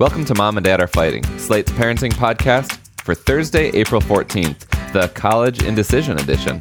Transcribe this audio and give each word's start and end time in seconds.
Welcome 0.00 0.24
to 0.24 0.34
Mom 0.34 0.56
and 0.56 0.64
Dad 0.64 0.80
Are 0.80 0.86
Fighting, 0.86 1.22
Slate's 1.38 1.70
parenting 1.72 2.10
podcast 2.10 2.78
for 3.02 3.14
Thursday, 3.14 3.68
April 3.74 4.00
14th, 4.00 4.92
the 4.94 5.08
College 5.08 5.62
Indecision 5.62 6.18
Edition. 6.18 6.58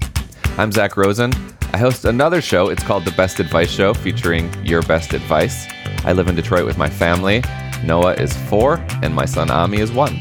I'm 0.57 0.73
Zak 0.73 0.97
Rosen. 0.97 1.31
I 1.71 1.77
host 1.77 2.03
another 2.03 2.41
show. 2.41 2.67
It's 2.67 2.83
called 2.83 3.05
The 3.05 3.13
Best 3.13 3.39
Advice 3.39 3.71
Show, 3.71 3.93
featuring 3.93 4.53
your 4.65 4.81
best 4.81 5.13
advice. 5.13 5.67
I 6.03 6.11
live 6.11 6.27
in 6.27 6.35
Detroit 6.35 6.65
with 6.65 6.77
my 6.77 6.89
family. 6.89 7.41
Noah 7.81 8.15
is 8.15 8.35
four, 8.49 8.85
and 9.01 9.15
my 9.15 9.23
son 9.23 9.49
Ami 9.49 9.77
is 9.77 9.93
one. 9.93 10.19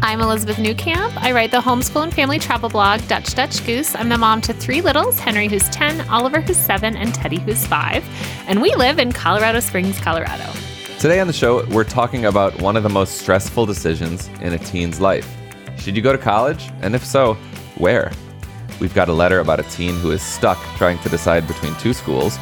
I'm 0.00 0.22
Elizabeth 0.22 0.56
Newcamp. 0.56 1.14
I 1.18 1.30
write 1.32 1.50
the 1.50 1.60
homeschool 1.60 2.04
and 2.04 2.14
family 2.14 2.38
travel 2.38 2.70
blog 2.70 3.06
Dutch 3.06 3.34
Dutch 3.34 3.66
Goose. 3.66 3.94
I'm 3.94 4.08
the 4.08 4.16
mom 4.16 4.40
to 4.40 4.54
three 4.54 4.80
littles 4.80 5.18
Henry, 5.18 5.46
who's 5.46 5.68
10, 5.68 6.08
Oliver, 6.08 6.40
who's 6.40 6.56
7, 6.56 6.96
and 6.96 7.14
Teddy, 7.14 7.40
who's 7.40 7.66
5. 7.66 8.02
And 8.48 8.62
we 8.62 8.74
live 8.76 8.98
in 8.98 9.12
Colorado 9.12 9.60
Springs, 9.60 10.00
Colorado. 10.00 10.50
Today 10.98 11.20
on 11.20 11.26
the 11.26 11.34
show, 11.34 11.66
we're 11.66 11.84
talking 11.84 12.24
about 12.24 12.58
one 12.62 12.76
of 12.76 12.82
the 12.82 12.88
most 12.88 13.18
stressful 13.18 13.66
decisions 13.66 14.28
in 14.40 14.54
a 14.54 14.58
teen's 14.58 15.00
life. 15.00 15.28
Should 15.76 15.96
you 15.96 16.02
go 16.02 16.12
to 16.12 16.18
college? 16.18 16.70
And 16.80 16.94
if 16.94 17.04
so, 17.04 17.34
where? 17.76 18.10
We've 18.80 18.94
got 18.94 19.10
a 19.10 19.12
letter 19.12 19.40
about 19.40 19.60
a 19.60 19.64
teen 19.64 19.96
who 19.96 20.12
is 20.12 20.22
stuck 20.22 20.58
trying 20.76 20.98
to 21.00 21.10
decide 21.10 21.46
between 21.46 21.74
two 21.74 21.92
schools. 21.92 22.36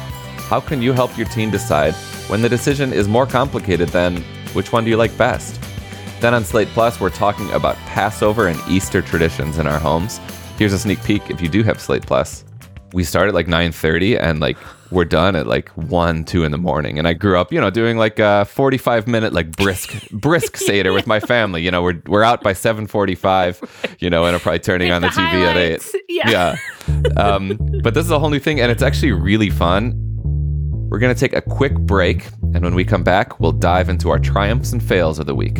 How 0.47 0.61
can 0.61 0.81
you 0.81 0.93
help 0.93 1.17
your 1.17 1.27
teen 1.27 1.51
decide 1.51 1.93
when 2.29 2.41
the 2.41 2.47
decision 2.47 2.93
is 2.93 3.07
more 3.07 3.25
complicated 3.25 3.89
than 3.89 4.17
which 4.53 4.71
one 4.71 4.85
do 4.85 4.89
you 4.89 4.97
like 4.97 5.17
best? 5.17 5.59
Then 6.21 6.33
on 6.33 6.45
Slate 6.45 6.69
Plus, 6.69 7.01
we're 7.01 7.09
talking 7.09 7.51
about 7.51 7.75
Passover 7.87 8.47
and 8.47 8.61
Easter 8.69 9.01
traditions 9.01 9.57
in 9.57 9.67
our 9.67 9.79
homes. 9.79 10.21
Here's 10.57 10.73
a 10.73 10.79
sneak 10.79 11.03
peek 11.03 11.29
if 11.29 11.41
you 11.41 11.49
do 11.49 11.63
have 11.63 11.81
Slate 11.81 12.05
Plus. 12.05 12.45
We 12.93 13.03
start 13.03 13.27
at 13.27 13.33
like 13.33 13.47
9:30 13.47 14.21
and 14.21 14.39
like 14.39 14.57
we're 14.93 15.05
done 15.05 15.35
at 15.35 15.47
like 15.47 15.69
1, 15.69 16.23
2 16.25 16.43
in 16.43 16.51
the 16.51 16.57
morning. 16.57 16.97
And 16.97 17.07
I 17.07 17.13
grew 17.13 17.37
up, 17.37 17.51
you 17.51 17.59
know, 17.59 17.69
doing 17.69 17.97
like 17.97 18.19
a 18.19 18.45
45 18.45 19.07
minute 19.07 19.33
like 19.33 19.55
brisk 19.55 20.09
brisk 20.11 20.57
Seder 20.57 20.93
with 20.93 21.07
my 21.07 21.19
family. 21.19 21.63
You 21.63 21.71
know, 21.71 21.81
we're 21.81 22.01
we're 22.05 22.23
out 22.23 22.43
by 22.43 22.53
7:45, 22.53 23.97
you 23.99 24.09
know, 24.09 24.25
and 24.25 24.35
I'm 24.35 24.41
probably 24.41 24.59
turning 24.59 24.91
on 24.91 25.01
the, 25.01 25.09
the 25.09 25.15
TV 25.15 25.45
at 25.45 25.57
8. 25.57 25.95
Yeah. 26.07 26.29
Yeah. 26.29 26.55
Um, 27.17 27.57
but 27.81 27.93
this 27.93 28.05
is 28.05 28.11
a 28.11 28.19
whole 28.19 28.29
new 28.29 28.39
thing 28.39 28.59
and 28.59 28.71
it's 28.71 28.83
actually 28.83 29.11
really 29.11 29.49
fun. 29.49 29.99
We're 30.89 30.99
going 30.99 31.13
to 31.13 31.19
take 31.19 31.33
a 31.33 31.41
quick 31.41 31.73
break 31.73 32.27
and 32.53 32.63
when 32.63 32.75
we 32.75 32.85
come 32.85 33.03
back, 33.03 33.39
we'll 33.39 33.51
dive 33.51 33.89
into 33.89 34.09
our 34.09 34.19
triumphs 34.19 34.73
and 34.73 34.83
fails 34.83 35.17
of 35.17 35.25
the 35.25 35.35
week. 35.35 35.59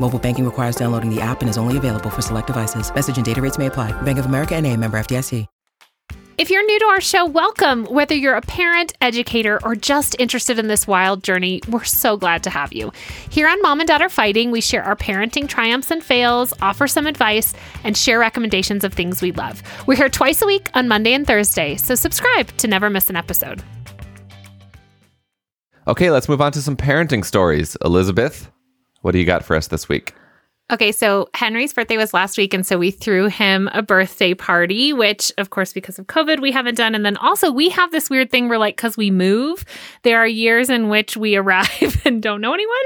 Mobile 0.00 0.18
banking 0.18 0.44
requires 0.44 0.74
downloading 0.74 1.14
the 1.14 1.20
app 1.20 1.42
and 1.42 1.48
is 1.48 1.58
only 1.58 1.76
available 1.76 2.10
for 2.10 2.22
select 2.22 2.48
devices. 2.48 2.92
Message 2.92 3.16
and 3.16 3.24
data 3.24 3.40
rates 3.40 3.58
may 3.58 3.66
apply. 3.66 3.92
Bank 4.02 4.18
of 4.18 4.26
America 4.26 4.56
and 4.56 4.66
a 4.66 4.76
member 4.76 4.98
FDIC. 4.98 5.46
If 6.40 6.48
you're 6.48 6.64
new 6.64 6.78
to 6.78 6.86
our 6.86 7.02
show, 7.02 7.26
welcome. 7.26 7.84
Whether 7.84 8.14
you're 8.14 8.34
a 8.34 8.40
parent, 8.40 8.94
educator, 9.02 9.62
or 9.62 9.76
just 9.76 10.16
interested 10.18 10.58
in 10.58 10.68
this 10.68 10.86
wild 10.86 11.22
journey, 11.22 11.60
we're 11.68 11.84
so 11.84 12.16
glad 12.16 12.42
to 12.44 12.48
have 12.48 12.72
you. 12.72 12.92
Here 13.28 13.46
on 13.46 13.60
Mom 13.60 13.78
and 13.78 13.86
Dad 13.86 14.00
Are 14.00 14.08
Fighting, 14.08 14.50
we 14.50 14.62
share 14.62 14.82
our 14.82 14.96
parenting 14.96 15.46
triumphs 15.46 15.90
and 15.90 16.02
fails, 16.02 16.54
offer 16.62 16.86
some 16.86 17.06
advice, 17.06 17.52
and 17.84 17.94
share 17.94 18.18
recommendations 18.18 18.84
of 18.84 18.94
things 18.94 19.20
we 19.20 19.32
love. 19.32 19.62
We're 19.86 19.96
here 19.96 20.08
twice 20.08 20.40
a 20.40 20.46
week 20.46 20.70
on 20.72 20.88
Monday 20.88 21.12
and 21.12 21.26
Thursday, 21.26 21.76
so 21.76 21.94
subscribe 21.94 22.48
to 22.56 22.66
never 22.66 22.88
miss 22.88 23.10
an 23.10 23.16
episode. 23.16 23.62
Okay, 25.86 26.10
let's 26.10 26.26
move 26.26 26.40
on 26.40 26.52
to 26.52 26.62
some 26.62 26.76
parenting 26.76 27.22
stories. 27.22 27.76
Elizabeth, 27.84 28.50
what 29.00 29.12
do 29.12 29.18
you 29.18 29.24
got 29.24 29.44
for 29.44 29.56
us 29.56 29.68
this 29.68 29.88
week? 29.88 30.14
Okay, 30.70 30.92
so 30.92 31.28
Henry's 31.34 31.72
birthday 31.72 31.96
was 31.96 32.14
last 32.14 32.38
week, 32.38 32.54
and 32.54 32.64
so 32.64 32.78
we 32.78 32.92
threw 32.92 33.26
him 33.26 33.68
a 33.72 33.82
birthday 33.82 34.34
party, 34.34 34.92
which, 34.92 35.32
of 35.36 35.50
course, 35.50 35.72
because 35.72 35.98
of 35.98 36.06
COVID, 36.06 36.40
we 36.40 36.52
haven't 36.52 36.76
done. 36.76 36.94
And 36.94 37.04
then 37.04 37.16
also, 37.16 37.50
we 37.50 37.70
have 37.70 37.90
this 37.90 38.08
weird 38.08 38.30
thing 38.30 38.48
where, 38.48 38.58
like, 38.58 38.76
because 38.76 38.96
we 38.96 39.10
move, 39.10 39.64
there 40.04 40.18
are 40.18 40.28
years 40.28 40.70
in 40.70 40.88
which 40.88 41.16
we 41.16 41.34
arrive 41.36 42.00
and 42.04 42.22
don't 42.22 42.40
know 42.40 42.54
anyone. 42.54 42.76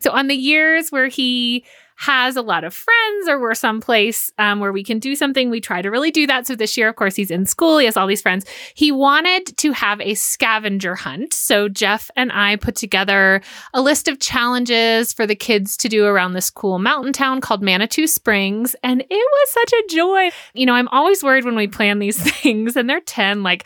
So, 0.00 0.10
on 0.10 0.26
the 0.26 0.34
years 0.34 0.90
where 0.90 1.06
he 1.06 1.64
has 1.96 2.36
a 2.36 2.42
lot 2.42 2.64
of 2.64 2.74
friends 2.74 3.28
or 3.28 3.40
we're 3.40 3.54
someplace 3.54 4.32
um, 4.38 4.60
where 4.60 4.72
we 4.72 4.82
can 4.82 4.98
do 4.98 5.14
something, 5.14 5.50
we 5.50 5.60
try 5.60 5.80
to 5.82 5.90
really 5.90 6.10
do 6.10 6.26
that. 6.26 6.46
So, 6.46 6.54
this 6.56 6.76
year, 6.76 6.88
of 6.88 6.96
course, 6.96 7.14
he's 7.14 7.30
in 7.30 7.46
school, 7.46 7.78
he 7.78 7.86
has 7.86 7.96
all 7.96 8.06
these 8.06 8.22
friends. 8.22 8.44
He 8.74 8.90
wanted 8.90 9.56
to 9.58 9.72
have 9.72 10.00
a 10.00 10.14
scavenger 10.14 10.94
hunt. 10.94 11.32
So, 11.32 11.68
Jeff 11.68 12.10
and 12.16 12.32
I 12.32 12.56
put 12.56 12.76
together 12.76 13.42
a 13.72 13.80
list 13.80 14.08
of 14.08 14.20
challenges 14.20 15.12
for 15.12 15.26
the 15.26 15.36
kids 15.36 15.76
to 15.78 15.88
do 15.88 16.04
around 16.04 16.32
this 16.32 16.50
cool 16.50 16.78
mountain 16.78 17.12
town 17.12 17.40
called 17.40 17.62
Manitou 17.62 18.06
Springs. 18.06 18.74
And 18.82 19.00
it 19.02 19.08
was 19.10 19.50
such 19.50 19.72
a 19.72 19.84
joy. 19.88 20.30
You 20.54 20.66
know, 20.66 20.74
I'm 20.74 20.88
always 20.88 21.22
worried 21.22 21.44
when 21.44 21.56
we 21.56 21.68
plan 21.68 21.98
these 21.98 22.18
things 22.40 22.76
and 22.76 22.88
they're 22.88 23.00
10, 23.00 23.42
like, 23.42 23.64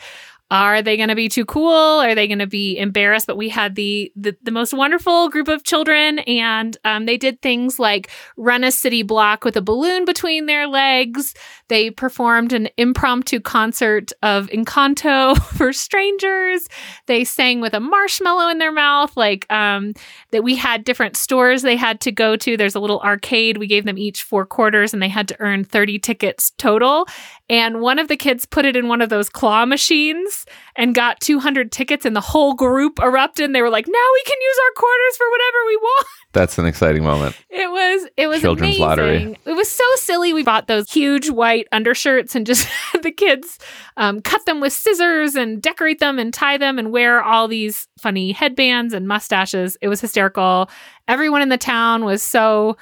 are 0.51 0.81
they 0.81 0.97
going 0.97 1.09
to 1.09 1.15
be 1.15 1.29
too 1.29 1.45
cool? 1.45 1.71
Are 1.71 2.15
they 2.15 2.27
going 2.27 2.39
to 2.39 2.47
be 2.47 2.77
embarrassed? 2.77 3.27
But 3.27 3.37
we 3.37 3.49
had 3.49 3.75
the 3.75 4.11
the, 4.15 4.35
the 4.41 4.51
most 4.51 4.73
wonderful 4.73 5.29
group 5.29 5.47
of 5.47 5.63
children, 5.63 6.19
and 6.19 6.75
um, 6.83 7.05
they 7.05 7.17
did 7.17 7.41
things 7.41 7.77
like 7.77 8.09
run 8.35 8.63
a 8.63 8.71
city 8.71 9.03
block 9.03 9.45
with 9.45 9.55
a 9.55 9.61
balloon 9.61 10.05
between 10.05 10.47
their 10.47 10.67
legs. 10.67 11.35
They 11.67 11.91
performed 11.91 12.51
an 12.51 12.69
impromptu 12.77 13.39
concert 13.39 14.11
of 14.23 14.47
Encanto 14.47 15.37
for 15.57 15.71
strangers. 15.71 16.67
They 17.05 17.23
sang 17.23 17.61
with 17.61 17.75
a 17.75 17.79
marshmallow 17.79 18.49
in 18.49 18.57
their 18.57 18.71
mouth. 18.71 19.15
Like 19.15 19.45
um, 19.51 19.93
that, 20.31 20.43
we 20.43 20.55
had 20.55 20.83
different 20.83 21.15
stores 21.15 21.61
they 21.61 21.75
had 21.75 22.01
to 22.01 22.11
go 22.11 22.35
to. 22.37 22.57
There's 22.57 22.75
a 22.75 22.79
little 22.79 23.01
arcade. 23.01 23.57
We 23.57 23.67
gave 23.67 23.85
them 23.85 23.99
each 23.99 24.23
four 24.23 24.47
quarters, 24.47 24.93
and 24.93 25.03
they 25.03 25.09
had 25.09 25.27
to 25.27 25.39
earn 25.39 25.63
thirty 25.63 25.99
tickets 25.99 26.53
total. 26.57 27.07
And 27.49 27.81
one 27.81 27.97
of 27.97 28.07
the 28.07 28.17
kids 28.17 28.45
put 28.45 28.65
it 28.65 28.75
in 28.75 28.87
one 28.87 29.01
of 29.01 29.09
those 29.09 29.29
claw 29.29 29.65
machines 29.65 30.45
and 30.75 30.93
got 30.93 31.19
200 31.19 31.71
tickets, 31.71 32.05
and 32.05 32.15
the 32.15 32.21
whole 32.21 32.53
group 32.53 32.99
erupted. 32.99 33.45
And 33.45 33.55
they 33.55 33.61
were 33.61 33.69
like, 33.69 33.87
"Now 33.87 34.07
we 34.13 34.23
can 34.23 34.37
use 34.39 34.57
our 34.65 34.73
quarters 34.81 35.17
for 35.17 35.29
whatever 35.29 35.57
we 35.67 35.77
want." 35.77 36.07
That's 36.31 36.57
an 36.59 36.65
exciting 36.67 37.03
moment. 37.03 37.35
It 37.49 37.71
was 37.71 38.07
it 38.15 38.27
was 38.27 38.41
Children's 38.41 38.77
amazing. 38.77 38.85
lottery. 38.85 39.39
It 39.45 39.53
was 39.53 39.69
so 39.69 39.83
silly. 39.95 40.31
We 40.31 40.43
bought 40.43 40.67
those 40.67 40.91
huge 40.91 41.29
white 41.29 41.67
undershirts 41.71 42.35
and 42.35 42.45
just 42.45 42.65
had 42.91 43.01
the 43.01 43.11
kids 43.11 43.57
um, 43.97 44.21
cut 44.21 44.45
them 44.45 44.59
with 44.59 44.71
scissors 44.71 45.33
and 45.35 45.59
decorate 45.61 45.99
them 45.99 46.19
and 46.19 46.31
tie 46.31 46.57
them 46.57 46.77
and 46.77 46.91
wear 46.91 47.23
all 47.23 47.47
these 47.47 47.87
funny 47.99 48.31
headbands 48.31 48.93
and 48.93 49.07
mustaches. 49.07 49.75
It 49.81 49.87
was 49.87 50.01
hysterical. 50.01 50.69
Everyone 51.07 51.41
in 51.41 51.49
the 51.49 51.57
town 51.57 52.05
was 52.05 52.21
so 52.21 52.77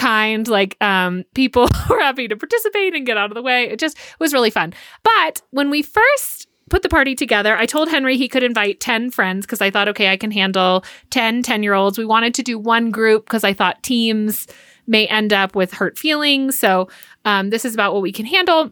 kind 0.00 0.48
like 0.48 0.76
um 0.80 1.24
people 1.34 1.68
were 1.90 2.00
happy 2.00 2.26
to 2.26 2.36
participate 2.36 2.94
and 2.94 3.06
get 3.06 3.16
out 3.16 3.30
of 3.30 3.34
the 3.34 3.42
way 3.42 3.64
it 3.64 3.78
just 3.78 3.98
was 4.18 4.32
really 4.32 4.50
fun 4.50 4.72
but 5.02 5.42
when 5.50 5.70
we 5.70 5.82
first 5.82 6.46
put 6.70 6.82
the 6.82 6.88
party 6.88 7.14
together. 7.14 7.56
I 7.56 7.66
told 7.66 7.90
Henry 7.90 8.16
he 8.16 8.28
could 8.28 8.42
invite 8.42 8.80
10 8.80 9.10
friends 9.10 9.44
because 9.44 9.60
I 9.60 9.70
thought, 9.70 9.88
okay, 9.88 10.10
I 10.10 10.16
can 10.16 10.30
handle 10.30 10.84
10 11.10 11.42
10 11.42 11.62
year 11.62 11.74
olds. 11.74 11.98
We 11.98 12.06
wanted 12.06 12.32
to 12.34 12.42
do 12.42 12.58
one 12.58 12.90
group 12.90 13.26
because 13.26 13.44
I 13.44 13.52
thought 13.52 13.82
teams 13.82 14.46
may 14.86 15.06
end 15.06 15.32
up 15.32 15.54
with 15.54 15.72
hurt 15.72 15.98
feelings. 15.98 16.58
So 16.58 16.88
um, 17.24 17.50
this 17.50 17.64
is 17.64 17.74
about 17.74 17.92
what 17.92 18.02
we 18.02 18.12
can 18.12 18.24
handle. 18.24 18.70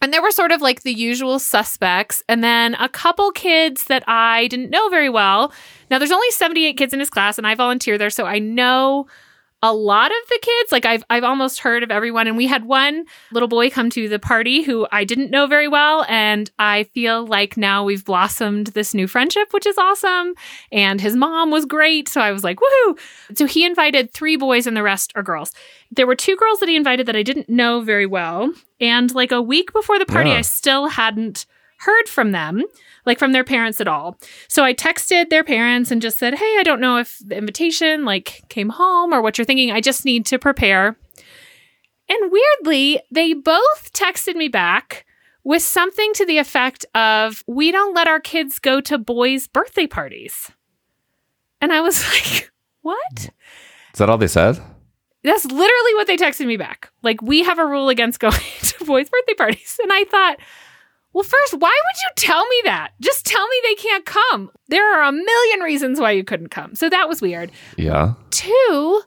And 0.00 0.12
there 0.12 0.22
were 0.22 0.30
sort 0.30 0.52
of 0.52 0.60
like 0.60 0.82
the 0.82 0.92
usual 0.92 1.40
suspects, 1.40 2.22
and 2.28 2.42
then 2.42 2.76
a 2.76 2.88
couple 2.88 3.32
kids 3.32 3.84
that 3.86 4.04
I 4.06 4.46
didn't 4.46 4.70
know 4.70 4.88
very 4.90 5.08
well. 5.08 5.52
Now, 5.90 5.98
there's 5.98 6.12
only 6.12 6.30
78 6.30 6.76
kids 6.76 6.92
in 6.92 7.00
his 7.00 7.10
class, 7.10 7.36
and 7.36 7.48
I 7.48 7.56
volunteer 7.56 7.98
there, 7.98 8.08
so 8.08 8.24
I 8.24 8.38
know 8.38 9.08
a 9.62 9.74
lot 9.74 10.10
of 10.10 10.28
the 10.28 10.38
kids. 10.40 10.70
Like 10.72 10.84
I've 10.86 11.02
I've 11.10 11.24
almost 11.24 11.60
heard 11.60 11.82
of 11.82 11.90
everyone. 11.90 12.26
And 12.28 12.36
we 12.36 12.46
had 12.46 12.64
one 12.64 13.04
little 13.32 13.48
boy 13.48 13.70
come 13.70 13.90
to 13.90 14.08
the 14.08 14.18
party 14.18 14.62
who 14.62 14.86
I 14.92 15.04
didn't 15.04 15.30
know 15.30 15.46
very 15.46 15.66
well. 15.66 16.04
And 16.08 16.50
I 16.58 16.84
feel 16.94 17.26
like 17.26 17.56
now 17.56 17.82
we've 17.84 18.04
blossomed 18.04 18.68
this 18.68 18.94
new 18.94 19.06
friendship, 19.08 19.52
which 19.52 19.66
is 19.66 19.76
awesome. 19.76 20.34
And 20.70 21.00
his 21.00 21.16
mom 21.16 21.50
was 21.50 21.64
great. 21.66 22.08
So 22.08 22.20
I 22.20 22.30
was 22.30 22.44
like, 22.44 22.58
woohoo. 22.58 22.98
So 23.36 23.46
he 23.46 23.64
invited 23.64 24.12
three 24.12 24.36
boys 24.36 24.66
and 24.66 24.76
the 24.76 24.82
rest 24.82 25.12
are 25.16 25.22
girls. 25.22 25.52
There 25.90 26.06
were 26.06 26.16
two 26.16 26.36
girls 26.36 26.60
that 26.60 26.68
he 26.68 26.76
invited 26.76 27.06
that 27.06 27.16
I 27.16 27.22
didn't 27.22 27.48
know 27.48 27.80
very 27.80 28.06
well. 28.06 28.52
And 28.80 29.12
like 29.14 29.32
a 29.32 29.42
week 29.42 29.72
before 29.72 29.98
the 29.98 30.06
party, 30.06 30.30
Yeah. 30.30 30.36
I 30.38 30.42
still 30.42 30.86
hadn't 30.88 31.46
heard 31.78 32.08
from 32.08 32.32
them 32.32 32.64
like 33.08 33.18
from 33.18 33.32
their 33.32 33.42
parents 33.42 33.80
at 33.80 33.88
all. 33.88 34.18
So 34.48 34.62
I 34.62 34.74
texted 34.74 35.30
their 35.30 35.42
parents 35.42 35.90
and 35.90 36.00
just 36.00 36.18
said, 36.18 36.34
"Hey, 36.34 36.56
I 36.58 36.62
don't 36.62 36.80
know 36.80 36.98
if 36.98 37.18
the 37.24 37.36
invitation 37.36 38.04
like 38.04 38.42
came 38.48 38.68
home 38.68 39.12
or 39.12 39.22
what 39.22 39.38
you're 39.38 39.44
thinking. 39.44 39.72
I 39.72 39.80
just 39.80 40.04
need 40.04 40.26
to 40.26 40.38
prepare." 40.38 40.96
And 42.08 42.32
weirdly, 42.32 43.00
they 43.10 43.34
both 43.34 43.92
texted 43.92 44.36
me 44.36 44.48
back 44.48 45.04
with 45.42 45.62
something 45.62 46.12
to 46.14 46.26
the 46.26 46.38
effect 46.38 46.84
of, 46.94 47.42
"We 47.48 47.72
don't 47.72 47.94
let 47.94 48.06
our 48.06 48.20
kids 48.20 48.58
go 48.58 48.80
to 48.82 48.98
boys' 48.98 49.48
birthday 49.48 49.86
parties." 49.86 50.52
And 51.60 51.72
I 51.72 51.80
was 51.80 52.04
like, 52.12 52.52
"What?" 52.82 53.30
Is 53.92 53.98
that 53.98 54.10
all 54.10 54.18
they 54.18 54.28
said? 54.28 54.60
That's 55.24 55.44
literally 55.46 55.94
what 55.94 56.06
they 56.06 56.16
texted 56.16 56.46
me 56.46 56.56
back. 56.56 56.90
Like, 57.02 57.20
we 57.22 57.42
have 57.42 57.58
a 57.58 57.66
rule 57.66 57.88
against 57.88 58.20
going 58.26 58.34
to 58.34 58.84
boys' 58.84 59.10
birthday 59.10 59.34
parties. 59.34 59.80
And 59.82 59.92
I 59.92 60.04
thought, 60.04 60.38
well, 61.18 61.24
first, 61.24 61.54
why 61.54 61.68
would 61.84 61.96
you 62.04 62.10
tell 62.28 62.46
me 62.46 62.60
that? 62.62 62.92
Just 63.00 63.26
tell 63.26 63.44
me 63.44 63.56
they 63.64 63.74
can't 63.74 64.04
come. 64.06 64.50
There 64.68 64.94
are 64.94 65.02
a 65.08 65.10
million 65.10 65.60
reasons 65.60 65.98
why 65.98 66.12
you 66.12 66.22
couldn't 66.22 66.50
come. 66.50 66.76
So 66.76 66.88
that 66.88 67.08
was 67.08 67.20
weird. 67.20 67.50
Yeah. 67.76 68.14
Two, 68.30 69.02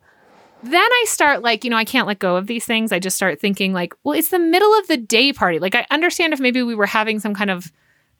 then 0.62 0.82
I 0.92 1.06
start 1.08 1.42
like, 1.42 1.64
you 1.64 1.70
know, 1.70 1.78
I 1.78 1.86
can't 1.86 2.08
let 2.08 2.20
go 2.20 2.36
of 2.36 2.48
these 2.48 2.66
things. 2.66 2.92
I 2.92 3.00
just 3.00 3.16
start 3.16 3.40
thinking, 3.40 3.72
like, 3.72 3.94
well, 4.04 4.18
it's 4.18 4.28
the 4.28 4.40
middle 4.40 4.78
of 4.78 4.88
the 4.88 4.98
day 4.98 5.32
party. 5.32 5.58
Like, 5.60 5.74
I 5.74 5.86
understand 5.90 6.34
if 6.34 6.42
maybe 6.42 6.62
we 6.62 6.76
were 6.76 6.86
having 6.86 7.18
some 7.22 7.34
kind 7.34 7.50
of 7.50 7.72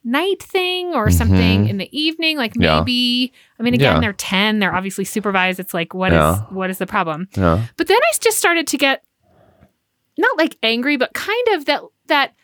night 0.04 0.42
thing 0.42 0.94
or 0.94 1.10
something 1.10 1.66
Mhm. 1.66 1.68
in 1.68 1.76
the 1.76 1.88
evening. 1.96 2.38
Like, 2.38 2.54
Yeah. 2.56 2.78
maybe, 2.80 3.30
I 3.60 3.62
mean, 3.62 3.74
again, 3.74 3.96
Yeah. 3.96 4.00
they're 4.00 4.12
10, 4.14 4.58
they're 4.58 4.74
obviously 4.74 5.04
supervised. 5.04 5.60
It's 5.60 5.74
like, 5.74 5.92
what 5.92 6.12
is 6.12 6.16
Yeah. 6.16 6.36
what 6.48 6.70
is 6.70 6.78
the 6.78 6.86
problem? 6.86 7.28
Yeah. 7.36 7.60
But 7.76 7.88
then 7.88 7.98
I 7.98 8.10
just 8.22 8.38
started 8.38 8.66
to 8.68 8.78
get 8.78 9.02
not 10.18 10.38
like 10.38 10.56
angry, 10.62 10.96
but 10.96 11.12
kind 11.12 11.48
of 11.52 11.66
that 11.66 11.82
that 12.06 12.34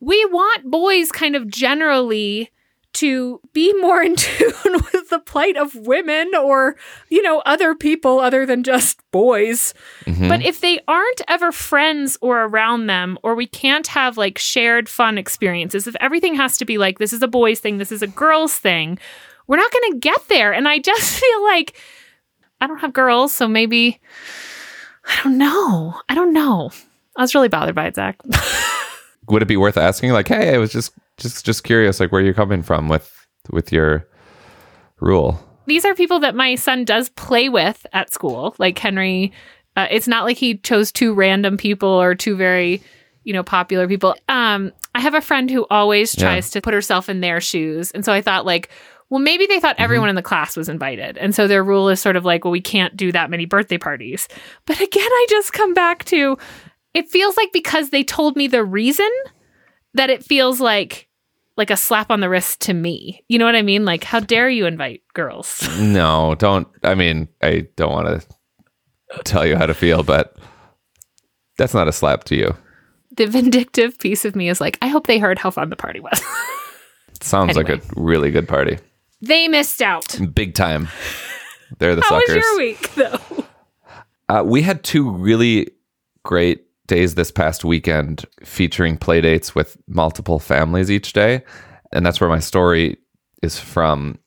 we 0.00 0.24
want 0.26 0.70
boys 0.70 1.10
kind 1.10 1.34
of 1.36 1.48
generally 1.48 2.50
to 2.94 3.40
be 3.52 3.74
more 3.80 4.02
in 4.02 4.16
tune 4.16 4.52
with 4.92 5.10
the 5.10 5.18
plight 5.18 5.56
of 5.58 5.74
women 5.74 6.34
or 6.34 6.76
you 7.10 7.20
know 7.22 7.40
other 7.44 7.74
people 7.74 8.20
other 8.20 8.46
than 8.46 8.62
just 8.62 8.98
boys. 9.10 9.74
Mhm. 10.06 10.28
But 10.28 10.42
if 10.42 10.60
they 10.60 10.80
aren't 10.88 11.20
ever 11.28 11.52
friends 11.52 12.16
or 12.22 12.44
around 12.44 12.86
them 12.86 13.18
or 13.22 13.34
we 13.34 13.46
can't 13.46 13.86
have 13.88 14.16
like 14.16 14.38
shared 14.38 14.88
fun 14.88 15.18
experiences, 15.18 15.86
if 15.86 15.94
everything 16.00 16.36
has 16.36 16.56
to 16.58 16.64
be 16.64 16.78
like 16.78 16.98
this 16.98 17.12
is 17.12 17.22
a 17.22 17.28
boys 17.28 17.60
thing, 17.60 17.76
this 17.78 17.92
is 17.92 18.00
a 18.02 18.06
girls 18.06 18.54
thing, 18.56 18.98
we're 19.46 19.56
not 19.58 19.70
going 19.72 19.92
to 19.92 19.98
get 19.98 20.28
there 20.28 20.52
and 20.54 20.66
I 20.66 20.78
just 20.78 21.20
feel 21.20 21.42
like 21.44 21.76
I 22.62 22.66
don't 22.66 22.78
have 22.78 22.94
girls, 22.94 23.32
so 23.34 23.46
maybe 23.46 24.00
I 25.06 25.22
don't 25.22 25.36
know. 25.36 26.00
I 26.08 26.14
don't 26.14 26.32
know. 26.32 26.70
I 27.16 27.20
was 27.22 27.34
really 27.34 27.48
bothered 27.48 27.74
by 27.74 27.86
it, 27.88 27.94
Zak. 27.96 28.16
Would 29.28 29.42
it 29.42 29.46
be 29.48 29.56
worth 29.56 29.76
asking? 29.76 30.12
Like, 30.12 30.28
hey, 30.28 30.54
I 30.54 30.58
was 30.58 30.72
just 30.72 30.92
just 31.18 31.44
just 31.44 31.64
curious, 31.64 32.00
like 32.00 32.12
where 32.12 32.22
you're 32.22 32.34
coming 32.34 32.62
from 32.62 32.88
with 32.88 33.12
with 33.50 33.72
your 33.72 34.06
rule. 35.00 35.40
These 35.66 35.84
are 35.84 35.94
people 35.94 36.20
that 36.20 36.34
my 36.34 36.54
son 36.54 36.84
does 36.84 37.08
play 37.10 37.48
with 37.48 37.84
at 37.92 38.12
school. 38.12 38.54
Like 38.58 38.78
Henry, 38.78 39.32
uh, 39.76 39.88
it's 39.90 40.06
not 40.08 40.24
like 40.24 40.36
he 40.36 40.58
chose 40.58 40.92
two 40.92 41.12
random 41.12 41.56
people 41.56 41.88
or 41.88 42.14
two 42.14 42.36
very, 42.36 42.82
you 43.24 43.32
know, 43.32 43.42
popular 43.42 43.88
people. 43.88 44.14
Um, 44.28 44.72
I 44.94 45.00
have 45.00 45.14
a 45.14 45.20
friend 45.20 45.50
who 45.50 45.66
always 45.70 46.14
Yeah. 46.14 46.24
tries 46.24 46.50
to 46.50 46.60
put 46.60 46.72
herself 46.72 47.08
in 47.08 47.20
their 47.20 47.40
shoes, 47.40 47.90
and 47.90 48.04
so 48.04 48.12
I 48.12 48.22
thought 48.22 48.46
like. 48.46 48.68
Well, 49.08 49.20
maybe 49.20 49.46
they 49.46 49.60
thought 49.60 49.76
everyone 49.78 50.08
in 50.08 50.16
the 50.16 50.20
class 50.22 50.56
was 50.56 50.68
invited. 50.68 51.16
And 51.16 51.32
so 51.32 51.46
their 51.46 51.62
rule 51.62 51.88
is 51.90 52.00
sort 52.00 52.16
of 52.16 52.24
like, 52.24 52.44
well, 52.44 52.50
we 52.50 52.60
can't 52.60 52.96
do 52.96 53.12
that 53.12 53.30
many 53.30 53.44
birthday 53.44 53.78
parties. 53.78 54.26
But 54.66 54.80
again, 54.80 55.08
I 55.08 55.26
just 55.30 55.52
come 55.52 55.74
back 55.74 56.04
to 56.06 56.36
it 56.96 57.08
feels 57.10 57.36
like 57.36 57.52
because 57.52 57.90
they 57.90 58.02
told 58.02 58.36
me 58.36 58.48
the 58.48 58.64
reason 58.64 59.10
that 59.94 60.10
it 60.10 60.24
feels 60.24 60.60
like 60.60 61.08
like 61.56 61.70
a 61.70 61.76
slap 61.76 62.10
on 62.10 62.20
the 62.20 62.28
wrist 62.28 62.60
to 62.62 62.74
me. 62.74 63.24
You 63.28 63.38
know 63.38 63.44
what 63.46 63.54
I 63.56 63.62
mean? 63.62 63.84
Like, 63.84 64.04
how 64.04 64.20
dare 64.20 64.48
you 64.50 64.66
invite 64.66 65.02
girls? 65.14 65.66
No, 65.80 66.34
don't. 66.34 66.68
I 66.82 66.94
mean, 66.94 67.28
I 67.42 67.66
don't 67.76 67.92
want 67.92 68.22
to 68.22 69.22
tell 69.24 69.46
you 69.46 69.56
how 69.56 69.64
to 69.66 69.72
feel, 69.74 70.02
but 70.02 70.36
that's 71.58 71.72
not 71.74 71.88
a 71.88 71.92
slap 71.92 72.24
to 72.24 72.36
you. 72.36 72.54
the 73.16 73.26
vindictive 73.26 73.98
piece 73.98 74.24
of 74.26 74.36
me 74.36 74.48
is 74.50 74.60
like, 74.60 74.76
I 74.82 74.88
hope 74.88 75.06
they 75.06 75.18
heard 75.18 75.38
how 75.38 75.50
fun 75.50 75.70
the 75.70 75.76
party 75.76 76.00
was. 76.00 76.20
Sounds 77.22 77.56
like 77.56 77.70
a 77.70 77.80
really 77.96 78.30
good 78.30 78.46
party. 78.48 78.78
they 79.22 79.48
missed 79.48 79.80
out. 79.80 80.18
Big 80.34 80.54
time. 80.54 80.88
They're 81.78 81.94
the 81.96 82.02
How 82.08 82.20
suckers. 82.20 82.36
was 82.36 82.44
your 82.44 82.58
week, 82.58 82.94
though? 82.94 83.44
Uh, 84.28 84.42
we 84.44 84.60
had 84.60 84.82
two 84.84 85.10
really 85.10 85.70
great 86.22 86.65
days 86.86 87.14
this 87.14 87.30
past 87.30 87.64
weekend 87.64 88.24
featuring 88.44 88.96
play 88.96 89.20
dates 89.20 89.54
with 89.54 89.76
multiple 89.88 90.38
families 90.38 90.90
each 90.90 91.12
day. 91.12 91.42
And 91.92 92.04
that's 92.04 92.20
where 92.20 92.30
my 92.30 92.38
story 92.38 92.96
is 93.42 93.58
from. 93.58 94.18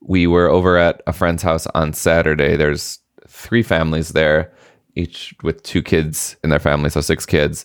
We 0.00 0.26
were 0.26 0.48
over 0.48 0.76
at 0.76 1.02
a 1.06 1.12
friend's 1.12 1.42
house 1.42 1.66
on 1.68 1.92
Saturday. 1.92 2.56
There's 2.56 2.98
three 3.28 3.62
families 3.62 4.10
there, 4.10 4.52
each 4.94 5.34
with 5.42 5.62
two 5.62 5.82
kids 5.82 6.36
in 6.44 6.50
their 6.50 6.58
family, 6.58 6.90
so 6.90 7.00
six 7.00 7.26
kids. 7.26 7.64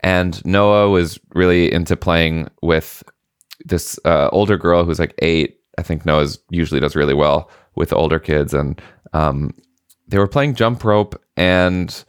And 0.00 0.44
Noah 0.44 0.90
was 0.90 1.18
really 1.34 1.72
into 1.72 1.96
playing 1.96 2.48
with 2.62 3.02
this 3.64 3.98
uh, 4.04 4.28
older 4.32 4.56
girl 4.56 4.84
who's 4.84 4.98
like 4.98 5.14
eight. 5.18 5.60
I 5.78 5.82
think 5.82 6.04
Noah's 6.04 6.38
usually 6.50 6.80
does 6.80 6.96
really 6.96 7.14
well 7.14 7.50
with 7.74 7.92
older 7.92 8.18
kids. 8.18 8.52
And 8.54 8.80
um, 9.12 9.54
they 10.06 10.18
were 10.18 10.28
playing 10.28 10.54
jump 10.54 10.84
rope 10.84 11.20
and 11.36 12.04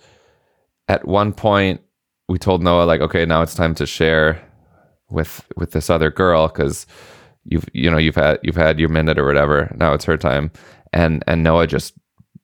at 0.89 1.07
one 1.07 1.31
point 1.31 1.79
we 2.27 2.37
told 2.37 2.61
noah 2.61 2.83
like 2.83 2.99
okay 2.99 3.25
now 3.25 3.41
it's 3.41 3.55
time 3.55 3.73
to 3.73 3.85
share 3.85 4.45
with 5.09 5.45
with 5.55 5.71
this 5.71 5.89
other 5.89 6.11
girl 6.11 6.47
because 6.47 6.85
you've 7.45 7.65
you 7.73 7.89
know 7.89 7.97
you've 7.97 8.15
had 8.15 8.39
you've 8.43 8.55
had 8.55 8.79
your 8.79 8.89
minute 8.89 9.19
or 9.19 9.25
whatever. 9.25 9.73
Now 9.77 9.93
it's 9.93 10.05
her 10.05 10.17
time. 10.17 10.51
And 10.93 11.23
and 11.27 11.43
noah 11.43 11.67
just 11.67 11.93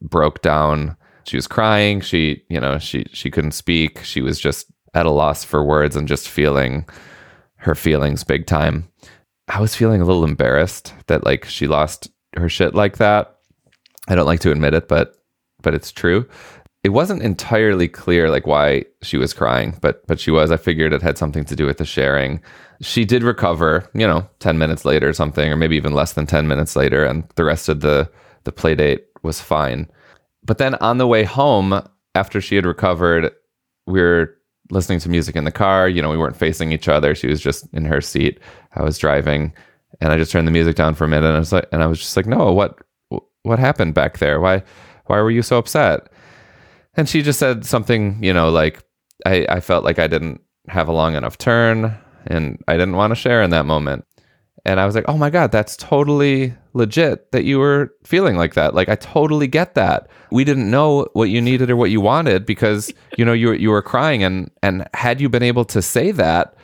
broke 0.01 0.41
down. 0.41 0.97
She 1.25 1.37
was 1.37 1.47
crying. 1.47 2.01
She 2.01 2.43
you 2.49 2.59
know 2.59 2.79
she 2.79 3.05
she 3.11 3.31
couldn't 3.31 3.51
speak. 3.51 4.03
She 4.03 4.21
was 4.21 4.39
just 4.39 4.67
at 4.93 5.05
a 5.05 5.11
loss 5.11 5.43
for 5.43 5.63
words 5.63 5.95
and 5.95 6.07
just 6.07 6.27
feeling 6.27 6.85
her 7.57 7.75
feelings 7.75 8.23
big 8.23 8.45
time. 8.45 8.89
I 9.47 9.61
was 9.61 9.75
feeling 9.75 10.01
a 10.01 10.05
little 10.05 10.23
embarrassed 10.23 10.93
that 11.07 11.23
like 11.23 11.45
she 11.45 11.67
lost 11.67 12.09
her 12.35 12.49
shit 12.49 12.73
like 12.73 12.97
that. 12.97 13.37
I 14.07 14.15
don't 14.15 14.25
like 14.25 14.41
to 14.41 14.51
admit 14.51 14.73
it 14.73 14.87
but 14.87 15.15
but 15.61 15.73
it's 15.73 15.91
true. 15.91 16.27
It 16.85 16.93
wasn't 16.93 17.23
entirely 17.23 17.87
clear 17.87 18.29
like 18.29 18.45
why 18.45 18.85
she 19.01 19.17
was 19.17 19.33
crying, 19.33 19.75
but 19.81 20.05
but 20.05 20.19
she 20.19 20.29
was. 20.29 20.51
I 20.51 20.57
figured 20.57 20.93
it 20.93 21.01
had 21.01 21.17
something 21.17 21.43
to 21.45 21.55
do 21.55 21.65
with 21.65 21.79
the 21.79 21.83
sharing. 21.83 22.39
She 22.79 23.05
did 23.05 23.23
recover, 23.23 23.89
you 23.95 24.05
know, 24.05 24.29
10 24.37 24.59
minutes 24.59 24.85
later 24.85 25.09
or 25.09 25.13
something 25.13 25.51
or 25.51 25.55
maybe 25.55 25.75
even 25.77 25.93
less 25.93 26.13
than 26.13 26.27
10 26.27 26.47
minutes 26.47 26.75
later 26.75 27.03
and 27.03 27.27
the 27.37 27.43
rest 27.43 27.69
of 27.69 27.79
the 27.79 28.07
the 28.43 28.51
play 28.51 28.75
date 28.75 29.07
was 29.23 29.41
fine. 29.41 29.89
But 30.43 30.59
then 30.59 30.75
on 30.75 30.99
the 30.99 31.07
way 31.07 31.23
home 31.23 31.81
after 32.13 32.39
she 32.39 32.55
had 32.55 32.67
recovered, 32.67 33.33
we 33.87 33.99
were 33.99 34.37
listening 34.69 34.99
to 34.99 35.09
music 35.09 35.35
in 35.35 35.45
the 35.45 35.51
car, 35.51 35.89
you 35.89 36.03
know, 36.03 36.11
we 36.11 36.19
weren't 36.19 36.37
facing 36.37 36.71
each 36.71 36.87
other. 36.87 37.15
She 37.15 37.25
was 37.25 37.41
just 37.41 37.67
in 37.73 37.85
her 37.85 37.99
seat. 37.99 38.39
I 38.75 38.83
was 38.83 38.99
driving 38.99 39.53
and 40.01 40.13
I 40.13 40.17
just 40.17 40.31
turned 40.31 40.47
the 40.47 40.51
music 40.51 40.75
down 40.75 40.93
for 40.93 41.05
a 41.05 41.07
minute 41.07 41.25
and 41.25 41.35
I 41.35 41.39
was 41.39 41.51
like 41.51 41.67
and 41.71 41.81
I 41.81 41.87
was 41.87 41.97
just 41.97 42.15
like, 42.15 42.27
"No, 42.27 42.51
what 42.51 42.77
what 43.41 43.57
happened 43.57 43.95
back 43.95 44.19
there? 44.19 44.39
Why 44.39 44.61
why 45.07 45.19
were 45.21 45.31
you 45.31 45.41
so 45.41 45.57
upset? 45.57 46.09
And 46.97 47.07
she 47.09 47.21
just 47.21 47.39
said 47.39 47.65
something, 47.65 48.23
you 48.23 48.33
know, 48.33 48.49
like 48.49 48.83
I, 49.25 49.45
I 49.49 49.59
felt 49.59 49.83
like 49.83 49.99
I 49.99 50.07
didn't 50.07 50.41
have 50.67 50.87
a 50.87 50.93
long 50.93 51.15
enough 51.15 51.37
turn 51.37 51.97
and 52.27 52.63
I 52.67 52.73
didn't 52.73 52.95
want 52.95 53.11
to 53.11 53.15
share 53.15 53.41
in 53.43 53.51
that 53.51 53.65
moment. 53.65 54.05
And 54.67 54.79
I 54.79 54.85
was 54.85 54.95
like, 54.95 55.05
oh 55.07 55.17
my 55.17 55.29
God, 55.29 55.51
that's 55.51 55.77
totally 55.77 56.55
legit 56.73 57.31
that 57.31 57.43
you 57.43 57.59
were 57.59 57.93
feeling 58.03 58.35
like 58.35 58.55
that. 58.55 58.73
Like 58.73 58.89
I 58.89 58.95
totally 58.95 59.45
get 59.45 59.75
that. 59.75 60.09
We 60.31 60.43
didn't 60.43 60.71
know 60.71 61.07
what 61.13 61.29
you 61.29 61.39
needed 61.39 61.69
or 61.69 61.75
what 61.75 61.91
you 61.91 62.01
wanted 62.01 62.47
because, 62.47 62.91
you 63.15 63.23
know, 63.23 63.33
you 63.33 63.49
were, 63.49 63.55
you 63.55 63.69
were 63.69 63.83
crying 63.83 64.23
and 64.23 64.49
and 64.63 64.87
had 64.95 65.21
you 65.21 65.29
been 65.29 65.43
able 65.43 65.65
to 65.65 65.81
say 65.81 66.11
that, 66.11 66.55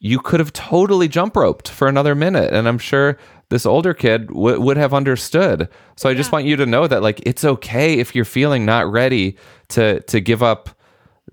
you 0.00 0.18
could 0.18 0.40
have 0.40 0.52
totally 0.52 1.08
jump 1.08 1.36
roped 1.36 1.68
for 1.68 1.88
another 1.88 2.14
minute. 2.14 2.52
And 2.52 2.68
I'm 2.68 2.76
sure 2.78 3.16
this 3.54 3.64
older 3.64 3.94
kid 3.94 4.26
w- 4.26 4.60
would 4.60 4.76
have 4.76 4.92
understood. 4.92 5.68
So 5.96 6.08
I 6.08 6.14
just 6.14 6.32
want 6.32 6.44
you 6.44 6.56
to 6.56 6.66
know 6.66 6.88
that 6.88 7.02
like 7.02 7.20
it's 7.24 7.44
okay 7.44 8.00
if 8.00 8.12
you're 8.12 8.24
feeling 8.24 8.66
not 8.66 8.90
ready 8.90 9.38
to 9.68 10.00
to 10.00 10.20
give 10.20 10.42
up, 10.42 10.70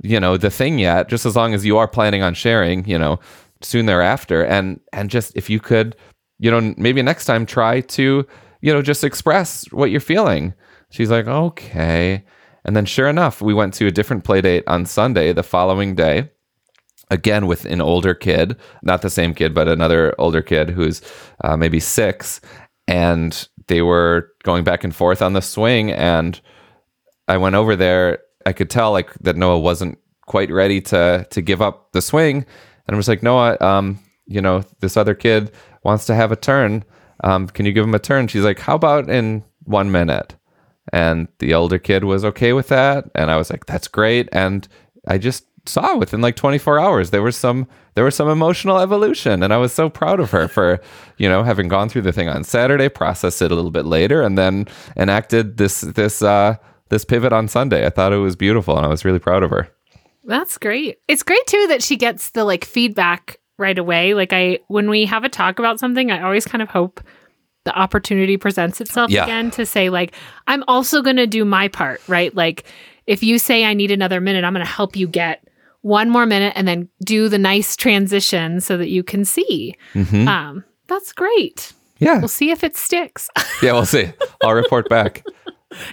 you 0.03 0.19
know, 0.19 0.37
the 0.37 0.51
thing 0.51 0.77
yet, 0.77 1.09
just 1.09 1.25
as 1.25 1.35
long 1.35 1.55
as 1.55 1.65
you 1.65 1.77
are 1.77 1.87
planning 1.87 2.21
on 2.21 2.35
sharing, 2.35 2.85
you 2.85 2.99
know, 2.99 3.19
soon 3.61 3.87
thereafter. 3.87 4.45
And 4.45 4.79
and 4.93 5.09
just 5.09 5.35
if 5.35 5.49
you 5.49 5.59
could, 5.59 5.95
you 6.37 6.51
know, 6.51 6.75
maybe 6.77 7.01
next 7.01 7.25
time 7.25 7.47
try 7.47 7.81
to, 7.81 8.27
you 8.61 8.71
know, 8.71 8.83
just 8.83 9.03
express 9.03 9.65
what 9.71 9.89
you're 9.89 9.99
feeling. 9.99 10.53
She's 10.91 11.09
like, 11.09 11.25
okay. 11.25 12.23
And 12.65 12.75
then 12.75 12.85
sure 12.85 13.07
enough, 13.07 13.41
we 13.41 13.55
went 13.55 13.73
to 13.75 13.87
a 13.87 13.91
different 13.91 14.23
play 14.23 14.41
date 14.41 14.63
on 14.67 14.85
Sunday 14.85 15.33
the 15.33 15.41
following 15.41 15.95
day 15.95 16.29
again 17.11 17.45
with 17.45 17.65
an 17.65 17.81
older 17.81 18.15
kid, 18.15 18.55
not 18.81 19.03
the 19.03 19.09
same 19.09 19.35
kid, 19.35 19.53
but 19.53 19.67
another 19.67 20.15
older 20.17 20.41
kid 20.41 20.71
who's 20.71 21.01
uh, 21.43 21.55
maybe 21.55 21.79
six. 21.79 22.41
And 22.87 23.47
they 23.67 23.83
were 23.83 24.31
going 24.43 24.63
back 24.63 24.83
and 24.83 24.95
forth 24.95 25.21
on 25.21 25.33
the 25.33 25.41
swing. 25.41 25.91
And 25.91 26.41
I 27.27 27.37
went 27.37 27.55
over 27.55 27.75
there. 27.75 28.19
I 28.45 28.53
could 28.53 28.69
tell 28.69 28.91
like 28.91 29.13
that 29.19 29.35
Noah 29.37 29.59
wasn't 29.59 29.99
quite 30.25 30.49
ready 30.49 30.81
to 30.81 31.27
to 31.29 31.41
give 31.41 31.61
up 31.61 31.91
the 31.91 32.01
swing. 32.01 32.37
And 32.87 32.95
I 32.95 32.97
was 32.97 33.07
like, 33.07 33.21
Noah, 33.21 33.57
um, 33.61 33.99
you 34.25 34.41
know, 34.41 34.63
this 34.79 34.97
other 34.97 35.13
kid 35.13 35.51
wants 35.83 36.05
to 36.05 36.15
have 36.15 36.31
a 36.31 36.35
turn. 36.35 36.83
Um, 37.23 37.47
can 37.47 37.65
you 37.65 37.73
give 37.73 37.83
him 37.83 37.93
a 37.93 37.99
turn? 37.99 38.27
She's 38.27 38.43
like, 38.43 38.59
How 38.59 38.75
about 38.75 39.09
in 39.09 39.43
one 39.63 39.91
minute? 39.91 40.35
And 40.91 41.27
the 41.39 41.53
older 41.53 41.77
kid 41.77 42.03
was 42.03 42.25
okay 42.25 42.53
with 42.53 42.69
that. 42.69 43.05
And 43.13 43.29
I 43.29 43.37
was 43.37 43.49
like, 43.49 43.65
That's 43.65 43.87
great. 43.87 44.29
And 44.31 44.67
I 45.07 45.17
just 45.17 45.45
saw 45.65 45.95
within 45.97 46.21
like 46.21 46.35
24 46.35 46.79
hours 46.79 47.11
there 47.11 47.21
was 47.21 47.35
some 47.37 47.67
there 47.93 48.03
was 48.03 48.15
some 48.15 48.27
emotional 48.27 48.79
evolution 48.79 49.43
and 49.43 49.53
i 49.53 49.57
was 49.57 49.71
so 49.71 49.89
proud 49.89 50.19
of 50.19 50.31
her 50.31 50.47
for 50.47 50.81
you 51.17 51.29
know 51.29 51.43
having 51.43 51.67
gone 51.67 51.87
through 51.87 52.01
the 52.01 52.11
thing 52.11 52.27
on 52.27 52.43
saturday 52.43 52.89
processed 52.89 53.41
it 53.41 53.51
a 53.51 53.55
little 53.55 53.69
bit 53.71 53.85
later 53.85 54.21
and 54.23 54.37
then 54.37 54.65
enacted 54.97 55.57
this 55.57 55.81
this 55.81 56.21
uh 56.23 56.55
this 56.89 57.05
pivot 57.05 57.31
on 57.31 57.47
sunday 57.47 57.85
i 57.85 57.89
thought 57.91 58.11
it 58.11 58.17
was 58.17 58.35
beautiful 58.35 58.75
and 58.75 58.85
i 58.85 58.89
was 58.89 59.05
really 59.05 59.19
proud 59.19 59.43
of 59.43 59.51
her 59.51 59.69
That's 60.23 60.57
great. 60.57 60.97
It's 61.07 61.23
great 61.23 61.45
too 61.47 61.65
that 61.69 61.81
she 61.83 61.95
gets 61.97 62.29
the 62.31 62.43
like 62.43 62.63
feedback 62.65 63.37
right 63.57 63.77
away. 63.77 64.13
Like 64.13 64.33
I 64.33 64.59
when 64.67 64.89
we 64.89 65.05
have 65.05 65.23
a 65.23 65.29
talk 65.29 65.57
about 65.59 65.79
something, 65.79 66.11
I 66.11 66.21
always 66.21 66.45
kind 66.45 66.61
of 66.61 66.69
hope 66.69 67.01
the 67.65 67.73
opportunity 67.77 68.37
presents 68.37 68.81
itself 68.81 69.09
Yeah. 69.11 69.23
again 69.25 69.49
to 69.51 69.65
say 69.65 69.89
like 69.89 70.13
I'm 70.47 70.63
also 70.67 71.01
going 71.01 71.17
to 71.17 71.27
do 71.27 71.43
my 71.45 71.67
part, 71.69 72.01
right? 72.07 72.33
Like 72.35 72.65
if 73.07 73.23
you 73.23 73.39
say 73.39 73.65
I 73.65 73.73
need 73.73 73.89
another 73.91 74.21
minute, 74.21 74.43
I'm 74.43 74.53
going 74.53 74.65
to 74.65 74.71
help 74.71 74.95
you 74.95 75.07
get 75.07 75.47
one 75.81 76.09
more 76.09 76.25
minute 76.25 76.53
and 76.55 76.67
then 76.67 76.87
do 77.03 77.27
the 77.29 77.37
nice 77.39 77.75
transition 77.75 78.59
so 78.61 78.77
that 78.77 78.89
you 78.89 79.03
can 79.03 79.25
see. 79.25 79.75
Mhm. 79.93 80.27
Um 80.27 80.63
that's 80.87 81.13
great. 81.13 81.73
yeah 81.99 82.19
We'll 82.19 82.27
see 82.27 82.51
if 82.51 82.63
it 82.63 82.75
sticks. 82.77 83.29
yeah 83.63 83.73
we'll 83.73 83.85
see 83.85 84.11
i'll 84.43 84.53
report 84.53 84.89
back 84.89 85.23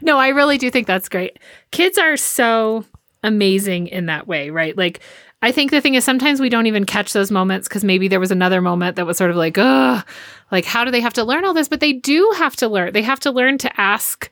No, 0.02 0.18
I 0.18 0.28
really 0.28 0.58
do 0.58 0.70
think 0.70 0.86
that's 0.88 1.08
great. 1.08 1.38
Kids 1.70 1.98
are 1.98 2.16
so 2.16 2.84
amazing 3.22 3.86
in 3.86 4.06
that 4.06 4.26
way, 4.26 4.50
right? 4.50 4.76
Like, 4.76 4.98
I 5.40 5.52
think 5.52 5.70
the 5.70 5.80
thing 5.80 5.94
is 5.94 6.04
sometimes 6.04 6.40
we 6.40 6.48
don't 6.48 6.66
even 6.66 6.84
catch 6.84 7.12
those 7.12 7.30
moments 7.30 7.68
because 7.68 7.84
maybe 7.84 8.08
there 8.08 8.18
was 8.18 8.32
another 8.32 8.60
moment 8.60 8.96
that 8.96 9.06
was 9.06 9.16
sort 9.16 9.30
of 9.30 9.36
like, 9.36 9.56
oh, 9.56 10.02
like, 10.50 10.64
how 10.64 10.84
do 10.84 10.90
they 10.90 11.00
have 11.00 11.12
to 11.14 11.22
learn 11.22 11.44
all 11.44 11.54
this? 11.54 11.68
But 11.68 11.78
they 11.78 11.92
do 11.92 12.28
have 12.38 12.56
to 12.56 12.66
learn. 12.68 12.92
They 12.92 13.02
have 13.02 13.20
to 13.20 13.30
learn 13.30 13.56
to 13.58 13.80
ask 13.80 14.28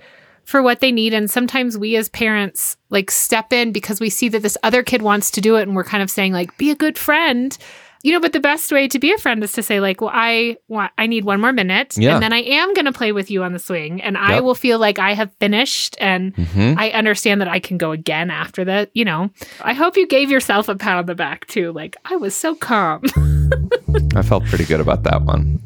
for 0.47 0.63
what 0.63 0.81
they 0.81 0.91
need. 0.93 1.13
And 1.13 1.31
sometimes 1.31 1.77
we 1.77 1.97
as 1.97 2.09
parents 2.09 2.77
like 2.89 3.11
step 3.11 3.53
in 3.53 3.73
because 3.73 4.01
we 4.01 4.09
see 4.09 4.29
that 4.31 4.43
this 4.43 4.57
other 4.63 4.83
kid 4.83 5.03
wants 5.03 5.31
to 5.33 5.41
do 5.43 5.57
it. 5.57 5.63
And 5.63 5.77
we're 5.77 5.85
kind 5.85 6.03
of 6.03 6.11
saying, 6.11 6.33
like, 6.33 6.57
be 6.57 6.71
a 6.71 6.75
good 6.77 6.97
friend. 6.99 7.57
You 8.03 8.13
know, 8.13 8.21
but 8.21 8.33
the 8.33 8.39
best 8.41 8.71
way 8.71 8.87
to 8.87 8.99
be 9.01 9.13
a 9.13 9.19
friend 9.19 9.43
is 9.43 9.51
to 9.53 9.65
say, 9.65 9.81
like, 9.81 10.01
well, 10.01 10.13
I 10.13 10.59
want, 10.69 10.93
I 10.97 11.09
need 11.09 11.25
one 11.25 11.41
more 11.41 11.53
minute, 11.53 11.97
Yeah. 11.99 12.15
and 12.15 12.23
then 12.23 12.33
I 12.33 12.43
am 12.43 12.73
going 12.73 12.85
to 12.85 12.93
play 12.93 13.11
with 13.11 13.33
you 13.33 13.43
on 13.43 13.53
the 13.53 13.59
swing, 13.59 14.01
and 14.01 14.17
I 14.17 14.39
will 14.41 14.55
feel 14.55 14.79
like 14.79 15.01
I 15.01 15.13
have 15.15 15.33
finished, 15.41 15.97
and 15.99 16.33
Mhm. 16.37 16.77
I 16.79 16.91
understand 16.91 17.41
that 17.41 17.49
I 17.49 17.59
can 17.59 17.79
go 17.79 17.91
again 17.91 18.31
after 18.31 18.65
that. 18.67 18.91
You 18.93 19.07
know, 19.07 19.31
I 19.61 19.73
hope 19.73 19.97
you 19.97 20.07
gave 20.07 20.31
yourself 20.31 20.69
a 20.69 20.77
pat 20.77 20.99
on 20.99 21.07
the 21.07 21.17
back 21.17 21.47
too. 21.49 21.73
Like, 21.73 21.97
I 22.05 22.15
was 22.15 22.37
so 22.37 22.55
calm. 22.55 23.03
i 24.15 24.23
felt 24.23 24.45
pretty 24.45 24.67
good 24.67 24.81
about 24.81 25.03
that 25.05 25.23
one 25.23 25.59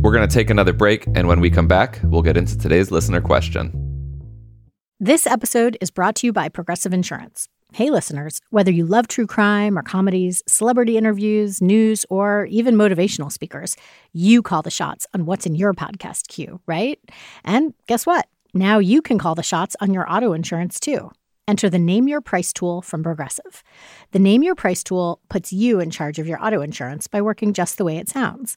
we're 0.00 0.12
going 0.12 0.26
to 0.26 0.32
take 0.32 0.50
another 0.50 0.72
break 0.72 1.06
and 1.14 1.26
when 1.28 1.40
we 1.40 1.50
come 1.50 1.66
back 1.68 1.98
we'll 2.04 2.22
get 2.22 2.36
into 2.36 2.56
today's 2.56 2.90
listener 2.90 3.20
question 3.20 3.72
This 5.00 5.26
episode 5.26 5.76
is 5.80 5.90
brought 5.90 6.14
to 6.16 6.26
you 6.26 6.32
by 6.32 6.48
Progressive 6.48 6.92
Insurance. 6.92 7.48
Hey, 7.72 7.90
listeners, 7.90 8.40
whether 8.50 8.72
you 8.72 8.86
love 8.86 9.08
true 9.08 9.26
crime 9.26 9.78
or 9.78 9.82
comedies, 9.82 10.42
celebrity 10.48 10.96
interviews, 10.96 11.60
news, 11.60 12.06
or 12.08 12.46
even 12.46 12.76
motivational 12.76 13.30
speakers, 13.30 13.76
you 14.12 14.40
call 14.42 14.62
the 14.62 14.70
shots 14.70 15.06
on 15.14 15.26
what's 15.26 15.46
in 15.46 15.54
your 15.54 15.74
podcast 15.74 16.28
queue, 16.28 16.60
right? 16.66 16.98
And 17.44 17.74
guess 17.86 18.06
what? 18.06 18.26
Now 18.54 18.78
you 18.78 19.02
can 19.02 19.18
call 19.18 19.34
the 19.34 19.42
shots 19.42 19.76
on 19.80 19.92
your 19.92 20.10
auto 20.10 20.32
insurance 20.32 20.80
too. 20.80 21.10
Enter 21.46 21.70
the 21.70 21.78
Name 21.78 22.08
Your 22.08 22.20
Price 22.20 22.52
tool 22.52 22.82
from 22.82 23.02
Progressive. 23.02 23.62
The 24.12 24.18
Name 24.18 24.42
Your 24.42 24.54
Price 24.54 24.82
tool 24.82 25.20
puts 25.28 25.52
you 25.52 25.78
in 25.78 25.90
charge 25.90 26.18
of 26.18 26.26
your 26.26 26.42
auto 26.44 26.62
insurance 26.62 27.06
by 27.06 27.20
working 27.20 27.52
just 27.52 27.76
the 27.76 27.84
way 27.84 27.98
it 27.98 28.08
sounds. 28.08 28.56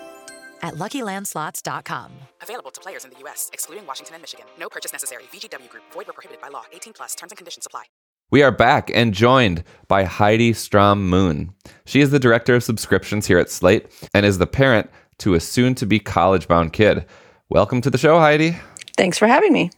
at 0.61 0.75
luckylandslots.com. 0.75 2.11
Available 2.41 2.71
to 2.71 2.81
players 2.81 3.05
in 3.05 3.11
the 3.11 3.19
U.S., 3.19 3.49
excluding 3.53 3.85
Washington 3.85 4.15
and 4.15 4.21
Michigan. 4.21 4.45
No 4.59 4.69
purchase 4.69 4.91
necessary. 4.91 5.23
VGW 5.33 5.69
Group, 5.69 5.83
void 5.93 6.07
were 6.07 6.13
prohibited 6.13 6.41
by 6.41 6.49
law. 6.49 6.63
18 6.73 6.93
plus 6.93 7.15
terms 7.15 7.31
and 7.31 7.37
conditions 7.37 7.65
apply. 7.65 7.83
We 8.31 8.43
are 8.43 8.51
back 8.51 8.89
and 8.93 9.13
joined 9.13 9.63
by 9.89 10.05
Heidi 10.05 10.53
Strom 10.53 11.09
Moon. 11.09 11.53
She 11.85 11.99
is 11.99 12.11
the 12.11 12.19
director 12.19 12.55
of 12.55 12.63
subscriptions 12.63 13.27
here 13.27 13.39
at 13.39 13.49
Slate 13.49 13.87
and 14.13 14.25
is 14.25 14.37
the 14.37 14.47
parent 14.47 14.89
to 15.17 15.33
a 15.33 15.39
soon 15.41 15.75
to 15.75 15.85
be 15.85 15.99
college 15.99 16.47
bound 16.47 16.71
kid. 16.71 17.05
Welcome 17.49 17.81
to 17.81 17.89
the 17.89 17.97
show, 17.97 18.19
Heidi. 18.19 18.57
Thanks 18.95 19.17
for 19.17 19.27
having 19.27 19.51
me. 19.51 19.69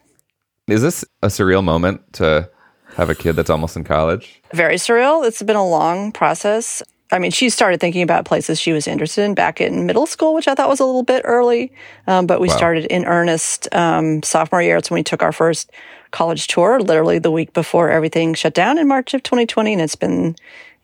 Is 0.67 0.83
this 0.83 1.03
a 1.23 1.27
surreal 1.27 1.63
moment 1.63 2.13
to 2.13 2.47
have 2.95 3.09
a 3.09 3.15
kid 3.15 3.33
that's 3.33 3.49
almost 3.49 3.75
in 3.75 3.83
college? 3.83 4.41
Very 4.53 4.75
surreal. 4.75 5.25
It's 5.27 5.41
been 5.41 5.55
a 5.55 5.67
long 5.67 6.11
process. 6.11 6.83
I 7.13 7.19
mean, 7.19 7.31
she 7.31 7.49
started 7.49 7.79
thinking 7.79 8.01
about 8.01 8.25
places 8.25 8.59
she 8.59 8.73
was 8.73 8.87
interested 8.87 9.23
in 9.23 9.33
back 9.35 9.61
in 9.61 9.85
middle 9.85 10.05
school, 10.05 10.33
which 10.33 10.47
I 10.47 10.55
thought 10.55 10.67
was 10.69 10.79
a 10.79 10.85
little 10.85 11.03
bit 11.03 11.21
early. 11.25 11.71
Um, 12.07 12.25
but 12.27 12.41
we 12.41 12.47
Wow. 12.49 12.57
started 12.57 12.85
in 12.85 13.05
earnest 13.05 13.73
um, 13.73 14.21
sophomore 14.23 14.61
year. 14.61 14.77
It's 14.77 14.89
when 14.89 14.99
we 14.99 15.03
took 15.03 15.21
our 15.23 15.31
first 15.31 15.71
college 16.11 16.47
tour, 16.47 16.79
literally 16.79 17.19
the 17.19 17.31
week 17.31 17.53
before 17.53 17.89
everything 17.89 18.33
shut 18.33 18.53
down 18.53 18.77
in 18.77 18.87
March 18.87 19.13
of 19.13 19.23
2020. 19.23 19.73
And 19.73 19.81
it's 19.81 19.95
been 19.95 20.35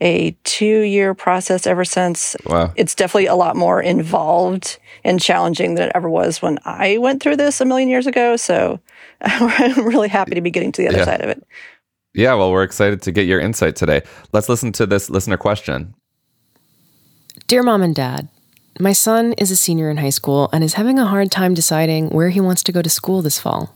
a 0.01 0.31
two 0.45 0.79
year 0.81 1.13
process 1.13 1.67
ever 1.67 1.83
since. 1.83 2.35
Wow. 2.45 2.71
It's 2.75 2.95
definitely 2.95 3.25
a 3.27 3.35
lot 3.35 3.55
more 3.55 3.81
involved 3.81 4.77
and 5.03 5.19
challenging 5.21 5.75
than 5.75 5.89
it 5.89 5.91
ever 5.95 6.09
was 6.09 6.41
when 6.41 6.57
I 6.63 6.97
went 6.99 7.21
through 7.21 7.35
this 7.37 7.59
a 7.59 7.65
million 7.65 7.89
years 7.89 8.07
ago. 8.07 8.37
So 8.37 8.79
I'm 9.21 9.85
really 9.85 10.07
happy 10.09 10.35
to 10.35 10.41
be 10.41 10.51
getting 10.51 10.71
to 10.73 10.81
the 10.81 10.87
other 10.87 10.99
Yeah. 10.99 11.05
side 11.05 11.21
of 11.21 11.29
it. 11.29 11.43
Yeah, 12.15 12.33
well, 12.33 12.51
we're 12.51 12.63
excited 12.63 13.03
to 13.03 13.11
get 13.11 13.27
your 13.27 13.39
insight 13.39 13.75
today. 13.75 14.01
Let's 14.33 14.49
listen 14.49 14.71
to 14.73 14.87
this 14.87 15.09
listener 15.11 15.37
question. 15.37 15.93
Dear 17.47 17.63
Mom 17.63 17.81
and 17.81 17.95
Dad, 17.95 18.27
my 18.79 18.93
son 18.93 19.33
is 19.33 19.51
a 19.51 19.55
senior 19.55 19.89
in 19.89 19.97
high 19.97 20.09
school 20.09 20.49
and 20.53 20.63
is 20.63 20.75
having 20.75 20.99
a 20.99 21.05
hard 21.05 21.31
time 21.31 21.53
deciding 21.53 22.09
where 22.09 22.29
he 22.29 22.39
wants 22.39 22.63
to 22.63 22.71
go 22.71 22.81
to 22.81 22.89
school 22.89 23.21
this 23.21 23.39
fall. 23.39 23.75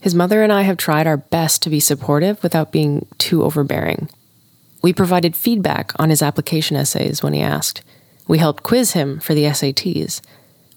His 0.00 0.14
mother 0.14 0.42
and 0.42 0.52
I 0.52 0.62
have 0.62 0.76
tried 0.76 1.06
our 1.06 1.16
best 1.16 1.62
to 1.62 1.70
be 1.70 1.78
supportive 1.78 2.42
without 2.42 2.72
being 2.72 3.06
too 3.18 3.44
overbearing. 3.44 4.08
We 4.82 4.92
provided 4.92 5.36
feedback 5.36 5.92
on 5.98 6.10
his 6.10 6.22
application 6.22 6.76
essays 6.76 7.22
when 7.22 7.32
he 7.32 7.40
asked. 7.40 7.82
We 8.26 8.38
helped 8.38 8.64
quiz 8.64 8.92
him 8.92 9.20
for 9.20 9.32
the 9.32 9.44
SATs. 9.44 10.20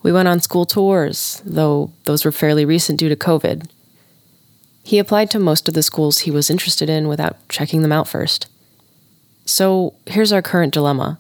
We 0.04 0.12
went 0.12 0.28
on 0.28 0.40
school 0.40 0.66
tours, 0.66 1.42
though 1.44 1.92
those 2.04 2.24
were 2.24 2.32
fairly 2.32 2.66
recent 2.66 3.00
due 3.00 3.10
to 3.10 3.16
COVID. 3.16 3.68
He 4.84 5.00
applied 5.00 5.32
to 5.32 5.40
most 5.40 5.68
of 5.68 5.74
the 5.74 5.82
schools 5.82 6.20
he 6.20 6.32
was 6.32 6.52
interested 6.52 6.90
in 6.90 7.08
without 7.08 7.38
checking 7.50 7.82
them 7.82 7.92
out 7.92 8.08
first. 8.08 8.48
So 9.46 9.96
here's 10.06 10.32
our 10.32 10.44
current 10.44 10.74
dilemma. 10.74 11.20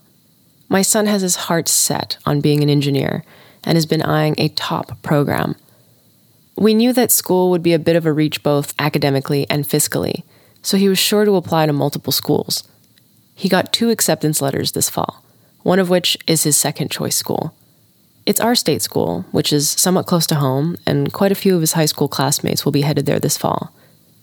My 0.69 0.81
son 0.81 1.05
has 1.05 1.21
his 1.21 1.35
heart 1.35 1.67
set 1.67 2.17
on 2.25 2.41
being 2.41 2.63
an 2.63 2.69
engineer 2.69 3.23
and 3.63 3.75
has 3.75 3.85
been 3.85 4.01
eyeing 4.01 4.35
a 4.37 4.49
top 4.49 5.01
program. 5.01 5.55
We 6.57 6.73
knew 6.73 6.93
that 6.93 7.11
school 7.11 7.49
would 7.49 7.63
be 7.63 7.73
a 7.73 7.79
bit 7.79 7.95
of 7.95 8.05
a 8.05 8.13
reach 8.13 8.41
both 8.41 8.73
academically 8.79 9.49
and 9.49 9.65
fiscally, 9.65 10.23
so 10.61 10.77
he 10.77 10.87
was 10.87 10.97
sure 10.97 11.25
to 11.25 11.35
apply 11.35 11.65
to 11.65 11.73
multiple 11.73 12.13
schools. 12.13 12.63
He 13.35 13.49
got 13.49 13.73
two 13.73 13.89
acceptance 13.89 14.41
letters 14.41 14.71
this 14.71 14.89
fall, 14.89 15.23
one 15.63 15.79
of 15.79 15.89
which 15.89 16.17
is 16.25 16.43
his 16.43 16.55
second 16.55 16.89
choice 16.89 17.15
school. 17.15 17.53
It's 18.25 18.39
our 18.39 18.55
state 18.55 18.81
school, 18.81 19.25
which 19.31 19.53
is 19.53 19.69
somewhat 19.69 20.07
close 20.07 20.25
to 20.27 20.35
home, 20.35 20.77
and 20.87 21.13
quite 21.13 21.31
a 21.31 21.35
few 21.35 21.53
of 21.55 21.61
his 21.61 21.73
high 21.73 21.85
school 21.85 22.07
classmates 22.07 22.65
will 22.65 22.71
be 22.71 22.81
headed 22.81 23.05
there 23.05 23.19
this 23.19 23.37
fall. 23.37 23.71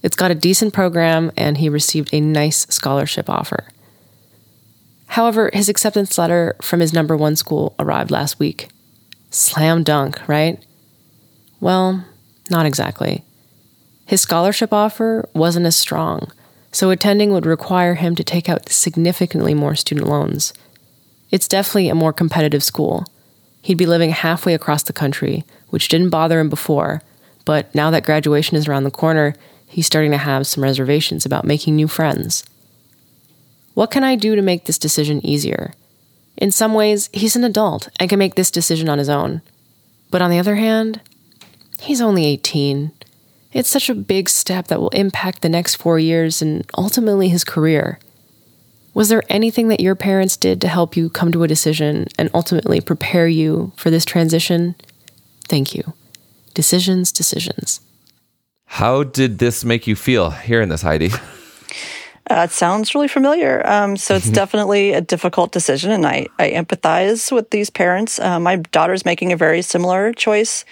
It's 0.03 0.17
got 0.17 0.33
a 0.33 0.35
decent 0.35 0.73
program, 0.73 1.31
and 1.37 1.59
he 1.59 1.69
received 1.69 2.09
a 2.13 2.21
nice 2.21 2.67
scholarship 2.69 3.31
offer. 3.31 3.69
However, 5.13 5.51
his 5.53 5.69
acceptance 5.69 6.17
letter 6.17 6.57
from 6.63 6.81
his 6.81 6.95
number 6.95 7.15
one 7.15 7.37
school 7.37 7.75
arrived 7.79 8.11
last 8.11 8.39
week. 8.39 8.69
Slam 9.29 9.83
dunk, 9.83 10.27
right? 10.27 10.65
Well, 11.61 12.07
not 12.49 12.65
exactly. 12.65 13.23
His 14.07 14.23
scholarship 14.23 14.73
offer 14.73 15.29
wasn't 15.35 15.67
as 15.67 15.77
strong, 15.77 16.33
so 16.71 16.89
attending 16.89 17.31
would 17.31 17.45
require 17.45 17.97
him 17.97 18.15
to 18.15 18.25
take 18.25 18.49
out 18.49 18.71
significantly 18.71 19.53
more 19.53 19.75
student 19.75 20.09
loans. 20.09 20.55
It's 21.31 21.47
definitely 21.47 21.91
a 21.91 21.95
more 21.95 22.15
competitive 22.15 22.65
school. 22.65 23.05
He'd 23.61 23.77
be 23.77 23.85
living 23.85 24.13
halfway 24.13 24.55
across 24.55 24.83
the 24.83 24.95
country, 24.95 25.45
which 25.69 25.89
didn't 25.89 26.09
bother 26.09 26.41
him 26.41 26.49
before, 26.49 27.03
but 27.45 27.75
now 27.75 27.91
that 27.91 28.07
graduation 28.07 28.57
is 28.57 28.67
around 28.67 28.85
the 28.85 28.91
corner, 28.91 29.35
he's 29.67 29.85
starting 29.85 30.13
to 30.13 30.17
have 30.17 30.47
some 30.47 30.65
reservations 30.65 31.27
about 31.27 31.45
making 31.45 31.77
new 31.77 31.87
friends. 31.87 32.45
What 33.75 33.91
can 33.91 34.05
I 34.05 34.17
do 34.17 34.37
to 34.37 34.43
make 34.43 34.65
this 34.65 34.79
decision 34.79 35.25
easier? 35.25 35.75
In 36.37 36.51
some 36.51 36.75
ways, 36.75 37.09
he's 37.13 37.37
an 37.37 37.45
adult 37.45 37.89
and 37.99 38.09
can 38.09 38.19
make 38.19 38.35
this 38.35 38.51
decision 38.51 38.89
on 38.89 38.99
his 38.99 39.09
own. 39.09 39.43
But 40.11 40.23
on 40.23 40.31
the 40.31 40.39
other 40.39 40.57
hand, 40.57 41.01
he's 41.81 42.01
only 42.01 42.27
18. 42.27 42.93
It's 43.53 43.69
such 43.69 43.91
a 43.91 43.95
big 43.95 44.29
step 44.29 44.69
that 44.69 44.81
will 44.81 44.89
impact 44.91 45.43
the 45.43 45.49
next 45.49 45.77
four 45.77 45.99
years 45.99 46.43
and 46.43 46.67
ultimately 46.77 47.29
his 47.29 47.45
career. 47.45 47.99
Was 48.95 49.09
there 49.09 49.23
anything 49.29 49.69
that 49.69 49.81
your 49.81 49.95
parents 49.95 50.37
did 50.37 50.61
to 50.61 50.69
help 50.69 50.97
you 50.97 51.09
come 51.09 51.33
to 51.33 51.43
a 51.43 51.49
decision 51.49 52.09
and 52.19 52.29
ultimately 52.35 52.81
prepare 52.81 53.27
you 53.27 53.73
for 53.77 53.91
this 53.91 54.05
transition? 54.05 54.75
Thank 55.49 55.75
you. 55.75 55.95
Decisions, 56.55 57.11
decisions. 57.11 57.81
How 58.67 59.03
did 59.03 59.39
this 59.39 59.65
make 59.65 59.87
you 59.87 59.97
feel 59.97 60.31
hearing 60.31 60.69
this, 60.69 60.83
Heidi? 60.83 61.11
Uh, 62.33 62.45
it 62.45 62.51
sounds 62.51 62.95
really 62.95 63.09
familiar. 63.09 63.63
Um, 63.69 63.95
so 63.95 64.15
it's 64.15 64.31
definitely 64.31 64.95
a 64.95 65.03
difficult 65.03 65.53
decision, 65.53 65.91
and 65.91 66.07
I, 66.07 66.29
I 66.39 66.53
empathize 66.53 67.31
with 67.31 67.51
these 67.51 67.69
parents. 67.69 68.19
Uh, 68.19 68.41
my 68.41 68.57
daughter's 68.57 69.05
making 69.05 69.33
a 69.33 69.37
very 69.37 69.61
similar 69.61 70.15
choice 70.15 70.65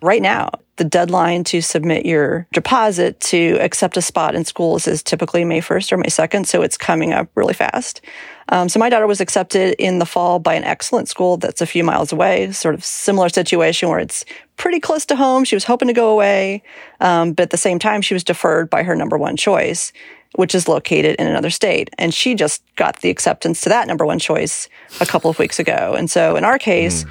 right 0.00 0.22
now. 0.22 0.48
The 0.76 0.84
deadline 0.84 1.44
to 1.44 1.60
submit 1.60 2.06
your 2.06 2.46
deposit 2.54 3.20
to 3.20 3.58
accept 3.60 3.98
a 3.98 4.02
spot 4.02 4.34
in 4.34 4.46
schools 4.46 4.88
is 4.88 5.02
typically 5.02 5.44
May 5.44 5.60
1st 5.60 5.92
or 5.92 5.98
May 5.98 6.08
2nd, 6.08 6.46
so 6.46 6.62
it's 6.62 6.78
coming 6.78 7.12
up 7.12 7.28
really 7.34 7.52
fast. 7.52 8.00
Um, 8.48 8.70
so 8.70 8.80
my 8.80 8.88
daughter 8.88 9.06
was 9.06 9.20
accepted 9.20 9.74
in 9.78 9.98
the 9.98 10.06
fall 10.06 10.38
by 10.38 10.54
an 10.54 10.64
excellent 10.64 11.10
school 11.10 11.36
that's 11.36 11.60
a 11.60 11.66
few 11.66 11.84
miles 11.84 12.10
away, 12.10 12.50
sort 12.52 12.74
of 12.74 12.82
similar 12.82 13.28
situation 13.28 13.90
where 13.90 13.98
it's 13.98 14.24
pretty 14.56 14.80
close 14.80 15.04
to 15.06 15.16
home. 15.16 15.44
She 15.44 15.56
was 15.56 15.64
hoping 15.64 15.88
to 15.88 15.94
go 15.94 16.08
away, 16.08 16.62
um, 17.00 17.34
but 17.34 17.44
at 17.44 17.50
the 17.50 17.58
same 17.58 17.78
time, 17.78 18.00
she 18.00 18.14
was 18.14 18.24
deferred 18.24 18.70
by 18.70 18.82
her 18.82 18.96
number 18.96 19.18
one 19.18 19.36
choice 19.36 19.92
which 20.34 20.54
is 20.54 20.68
located 20.68 21.16
in 21.16 21.26
another 21.26 21.50
state. 21.50 21.90
And 21.98 22.12
she 22.12 22.34
just 22.34 22.62
got 22.76 23.00
the 23.00 23.10
acceptance 23.10 23.60
to 23.62 23.68
that 23.68 23.86
number 23.86 24.06
one 24.06 24.18
choice 24.18 24.68
a 25.00 25.06
couple 25.06 25.30
of 25.30 25.38
weeks 25.38 25.58
ago. 25.58 25.94
And 25.96 26.10
so 26.10 26.36
in 26.36 26.44
our 26.44 26.58
case, 26.58 27.04
mm. 27.04 27.10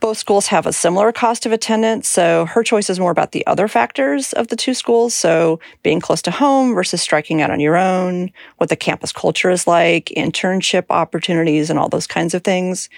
both 0.00 0.18
schools 0.18 0.46
have 0.46 0.66
a 0.66 0.72
similar 0.72 1.12
cost 1.12 1.46
of 1.46 1.52
attendance. 1.52 2.08
So 2.08 2.46
her 2.46 2.62
choice 2.62 2.88
is 2.88 2.98
more 2.98 3.10
about 3.10 3.32
the 3.32 3.46
other 3.46 3.68
factors 3.68 4.32
of 4.32 4.48
the 4.48 4.56
two 4.56 4.74
schools. 4.74 5.14
So 5.14 5.60
being 5.82 6.00
close 6.00 6.22
to 6.22 6.30
home 6.30 6.74
versus 6.74 7.02
striking 7.02 7.42
out 7.42 7.50
on 7.50 7.60
your 7.60 7.76
own, 7.76 8.30
what 8.56 8.70
the 8.70 8.76
campus 8.76 9.12
culture 9.12 9.50
is 9.50 9.66
like, 9.66 10.06
internship 10.16 10.86
opportunities, 10.90 11.70
and 11.70 11.78
all 11.78 11.88
those 11.88 12.06
kinds 12.06 12.34
of 12.34 12.42
things. 12.42 12.88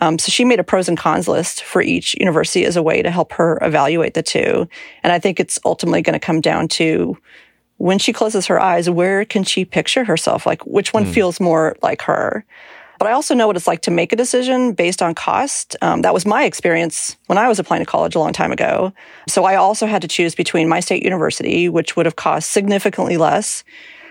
Um, 0.00 0.18
so 0.18 0.30
she 0.30 0.44
made 0.44 0.58
a 0.58 0.64
pros 0.64 0.88
and 0.88 0.98
cons 0.98 1.28
list 1.28 1.62
for 1.62 1.80
each 1.80 2.14
university 2.14 2.64
as 2.64 2.76
a 2.76 2.82
way 2.82 3.00
to 3.02 3.10
help 3.10 3.32
her 3.34 3.58
evaluate 3.62 4.14
the 4.14 4.22
two. 4.22 4.68
And 5.02 5.12
I 5.12 5.18
think 5.18 5.38
it's 5.38 5.60
ultimately 5.64 6.02
going 6.02 6.14
to 6.14 6.18
come 6.18 6.40
down 6.40 6.68
to 6.68 7.16
when 7.78 7.98
she 7.98 8.12
closes 8.12 8.46
her 8.46 8.60
eyes, 8.60 8.88
where 8.88 9.24
can 9.24 9.44
she 9.44 9.64
picture 9.64 10.04
herself? 10.04 10.46
Like 10.46 10.64
which 10.66 10.92
one 10.92 11.04
mm. 11.04 11.12
feels 11.12 11.40
more 11.40 11.76
like 11.82 12.02
her? 12.02 12.44
But 12.98 13.08
I 13.08 13.12
also 13.12 13.34
know 13.34 13.46
what 13.46 13.56
it's 13.56 13.66
like 13.66 13.82
to 13.82 13.90
make 13.90 14.12
a 14.12 14.16
decision 14.16 14.72
based 14.72 15.02
on 15.02 15.14
cost. 15.14 15.76
Um, 15.82 16.02
that 16.02 16.14
was 16.14 16.24
my 16.24 16.44
experience 16.44 17.16
when 17.26 17.38
I 17.38 17.48
was 17.48 17.58
applying 17.58 17.84
to 17.84 17.90
college 17.90 18.14
a 18.14 18.20
long 18.20 18.32
time 18.32 18.52
ago. 18.52 18.92
So 19.28 19.44
I 19.44 19.56
also 19.56 19.86
had 19.86 20.02
to 20.02 20.08
choose 20.08 20.34
between 20.34 20.68
my 20.68 20.80
state 20.80 21.02
university, 21.02 21.68
which 21.68 21.96
would 21.96 22.06
have 22.06 22.16
cost 22.16 22.52
significantly 22.52 23.16
less, 23.16 23.64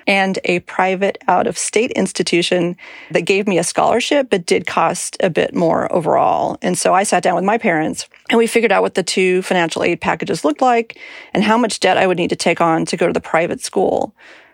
and 0.08 0.40
a 0.46 0.60
private 0.62 1.18
out 1.28 1.48
of 1.48 1.58
state 1.58 1.92
institution 1.92 2.76
that 3.12 3.22
gave 3.22 3.48
me 3.48 3.58
a 3.58 3.64
scholarship, 3.64 4.30
but 4.30 4.46
did 4.46 4.68
cost 4.68 5.18
a 5.20 5.30
bit 5.30 5.54
more 5.54 5.92
overall. 5.94 6.58
And 6.62 6.78
so 6.78 6.94
I 6.94 7.04
sat 7.04 7.24
down 7.24 7.36
with 7.36 7.44
my 7.44 7.58
parents 7.58 8.08
and 8.30 8.38
we 8.38 8.48
figured 8.48 8.72
out 8.72 8.82
what 8.82 8.96
the 8.96 9.04
two 9.04 9.42
financial 9.42 9.84
aid 9.84 10.02
packages 10.02 10.44
looked 10.44 10.62
like 10.62 10.98
and 11.34 11.44
how 11.44 11.58
much 11.58 11.80
debt 11.80 11.98
I 11.98 12.08
would 12.08 12.18
need 12.18 12.30
to 12.30 12.36
take 12.36 12.62
on 12.62 12.86
to 12.86 12.98
go 12.98 13.08
to 13.08 13.14
the 13.14 13.22
private 13.22 13.62
school. 13.62 14.14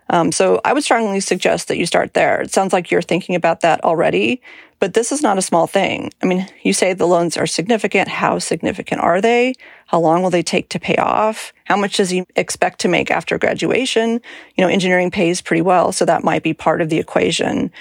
Um, 0.10 0.32
so 0.32 0.60
I 0.66 0.74
would 0.74 0.84
strongly 0.84 1.20
suggest 1.20 1.68
that 1.68 1.78
you 1.78 1.86
start 1.86 2.14
there. 2.14 2.42
It 2.42 2.52
sounds 2.52 2.74
like 2.74 2.90
you're 2.90 3.02
thinking 3.02 3.36
about 3.36 3.62
that 3.62 3.84
already, 3.84 4.42
but 4.80 4.94
this 4.94 5.12
is 5.12 5.22
not 5.22 5.38
a 5.38 5.42
small 5.42 5.68
thing. 5.68 6.12
I 6.22 6.26
mean, 6.26 6.48
you 6.64 6.74
say 6.74 6.94
the 6.94 7.08
loans 7.08 7.38
are 7.38 7.46
significant. 7.46 8.08
How 8.08 8.40
significant 8.40 9.02
are 9.02 9.20
they? 9.20 9.56
How 9.88 10.00
long 10.00 10.22
will 10.22 10.30
they 10.30 10.44
take 10.44 10.70
to 10.70 10.80
pay 10.80 10.96
off? 10.96 11.54
How 11.66 11.76
much 11.76 11.98
does 11.98 12.10
he 12.10 12.26
expect 12.36 12.80
to 12.82 12.88
make 12.88 13.12
after 13.12 13.38
graduation? 13.38 14.22
You 14.56 14.64
know, 14.64 14.68
engineering 14.70 15.12
pays 15.12 15.42
pretty 15.42 15.62
well, 15.62 15.92
so 15.92 16.06
that 16.06 16.24
might 16.24 16.44
be 16.44 16.54
part 16.54 16.82
of 16.82 16.90
the 16.90 17.00
equation. 17.00 17.72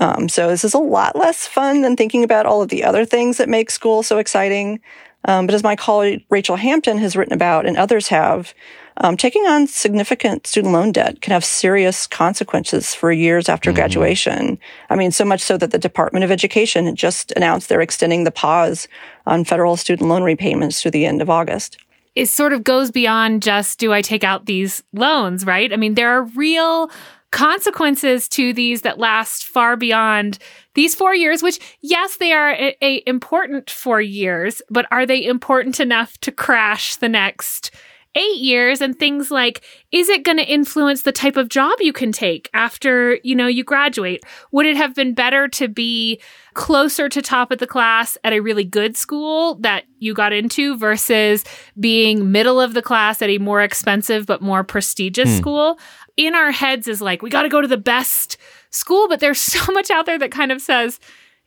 Um, 0.00 0.28
so 0.28 0.48
this 0.48 0.64
is 0.64 0.74
a 0.74 0.78
lot 0.78 1.16
less 1.16 1.46
fun 1.46 1.82
than 1.82 1.96
thinking 1.96 2.24
about 2.24 2.46
all 2.46 2.62
of 2.62 2.68
the 2.68 2.84
other 2.84 3.04
things 3.04 3.38
that 3.38 3.48
make 3.48 3.70
school 3.70 4.02
so 4.02 4.18
exciting. 4.18 4.80
Um, 5.24 5.46
but 5.46 5.54
as 5.54 5.62
my 5.62 5.76
colleague 5.76 6.24
Rachel 6.30 6.56
Hampton 6.56 6.98
has 6.98 7.16
written 7.16 7.34
about 7.34 7.66
and 7.66 7.76
others 7.76 8.08
have, 8.08 8.54
um, 8.98 9.16
taking 9.16 9.46
on 9.46 9.66
significant 9.66 10.46
student 10.46 10.72
loan 10.72 10.92
debt 10.92 11.20
can 11.20 11.32
have 11.32 11.44
serious 11.44 12.06
consequences 12.06 12.94
for 12.94 13.12
years 13.12 13.48
after 13.48 13.70
mm-hmm. 13.70 13.76
graduation. 13.76 14.58
I 14.90 14.96
mean, 14.96 15.12
so 15.12 15.24
much 15.24 15.40
so 15.40 15.56
that 15.58 15.70
the 15.70 15.78
Department 15.78 16.24
of 16.24 16.30
Education 16.30 16.94
just 16.96 17.32
announced 17.32 17.68
they're 17.68 17.80
extending 17.80 18.24
the 18.24 18.30
pause 18.30 18.88
on 19.26 19.44
federal 19.44 19.76
student 19.76 20.08
loan 20.08 20.22
repayments 20.22 20.82
to 20.82 20.90
the 20.90 21.04
end 21.04 21.20
of 21.20 21.30
August. 21.30 21.78
It 22.14 22.26
sort 22.26 22.54
of 22.54 22.64
goes 22.64 22.90
beyond 22.90 23.42
just 23.42 23.78
do 23.78 23.92
I 23.92 24.00
take 24.00 24.24
out 24.24 24.46
these 24.46 24.82
loans, 24.94 25.44
right? 25.44 25.70
I 25.70 25.76
mean, 25.76 25.94
there 25.94 26.10
are 26.10 26.24
real 26.24 26.90
consequences 27.30 28.28
to 28.30 28.54
these 28.54 28.82
that 28.82 28.98
last 28.98 29.44
far 29.44 29.76
beyond 29.76 30.38
these 30.74 30.94
four 30.94 31.14
years 31.14 31.42
which 31.42 31.58
yes 31.82 32.16
they 32.16 32.32
are 32.32 32.52
a, 32.52 32.76
a 32.80 33.02
important 33.06 33.68
four 33.68 34.00
years 34.00 34.62
but 34.70 34.86
are 34.90 35.04
they 35.04 35.22
important 35.24 35.80
enough 35.80 36.16
to 36.18 36.30
crash 36.30 36.96
the 36.96 37.08
next 37.08 37.74
eight 38.16 38.38
years 38.38 38.80
and 38.80 38.98
things 38.98 39.30
like 39.30 39.62
is 39.92 40.08
it 40.08 40.24
going 40.24 40.38
to 40.38 40.44
influence 40.44 41.02
the 41.02 41.12
type 41.12 41.36
of 41.36 41.48
job 41.48 41.78
you 41.80 41.92
can 41.92 42.10
take 42.10 42.48
after 42.54 43.20
you 43.22 43.34
know 43.34 43.46
you 43.46 43.62
graduate 43.62 44.24
would 44.50 44.66
it 44.66 44.76
have 44.76 44.94
been 44.94 45.14
better 45.14 45.46
to 45.46 45.68
be 45.68 46.20
closer 46.54 47.08
to 47.08 47.20
top 47.20 47.52
of 47.52 47.58
the 47.58 47.66
class 47.66 48.16
at 48.24 48.32
a 48.32 48.40
really 48.40 48.64
good 48.64 48.96
school 48.96 49.56
that 49.56 49.84
you 49.98 50.14
got 50.14 50.32
into 50.32 50.76
versus 50.78 51.44
being 51.78 52.32
middle 52.32 52.58
of 52.58 52.72
the 52.72 52.82
class 52.82 53.20
at 53.20 53.28
a 53.28 53.38
more 53.38 53.62
expensive 53.62 54.24
but 54.24 54.40
more 54.40 54.64
prestigious 54.64 55.28
hmm. 55.28 55.36
school 55.36 55.78
in 56.16 56.34
our 56.34 56.50
heads 56.50 56.88
is 56.88 57.02
like 57.02 57.20
we 57.20 57.28
got 57.28 57.42
to 57.42 57.48
go 57.50 57.60
to 57.60 57.68
the 57.68 57.76
best 57.76 58.38
school 58.70 59.08
but 59.08 59.20
there's 59.20 59.40
so 59.40 59.72
much 59.72 59.90
out 59.90 60.06
there 60.06 60.18
that 60.18 60.30
kind 60.30 60.50
of 60.50 60.60
says 60.60 60.98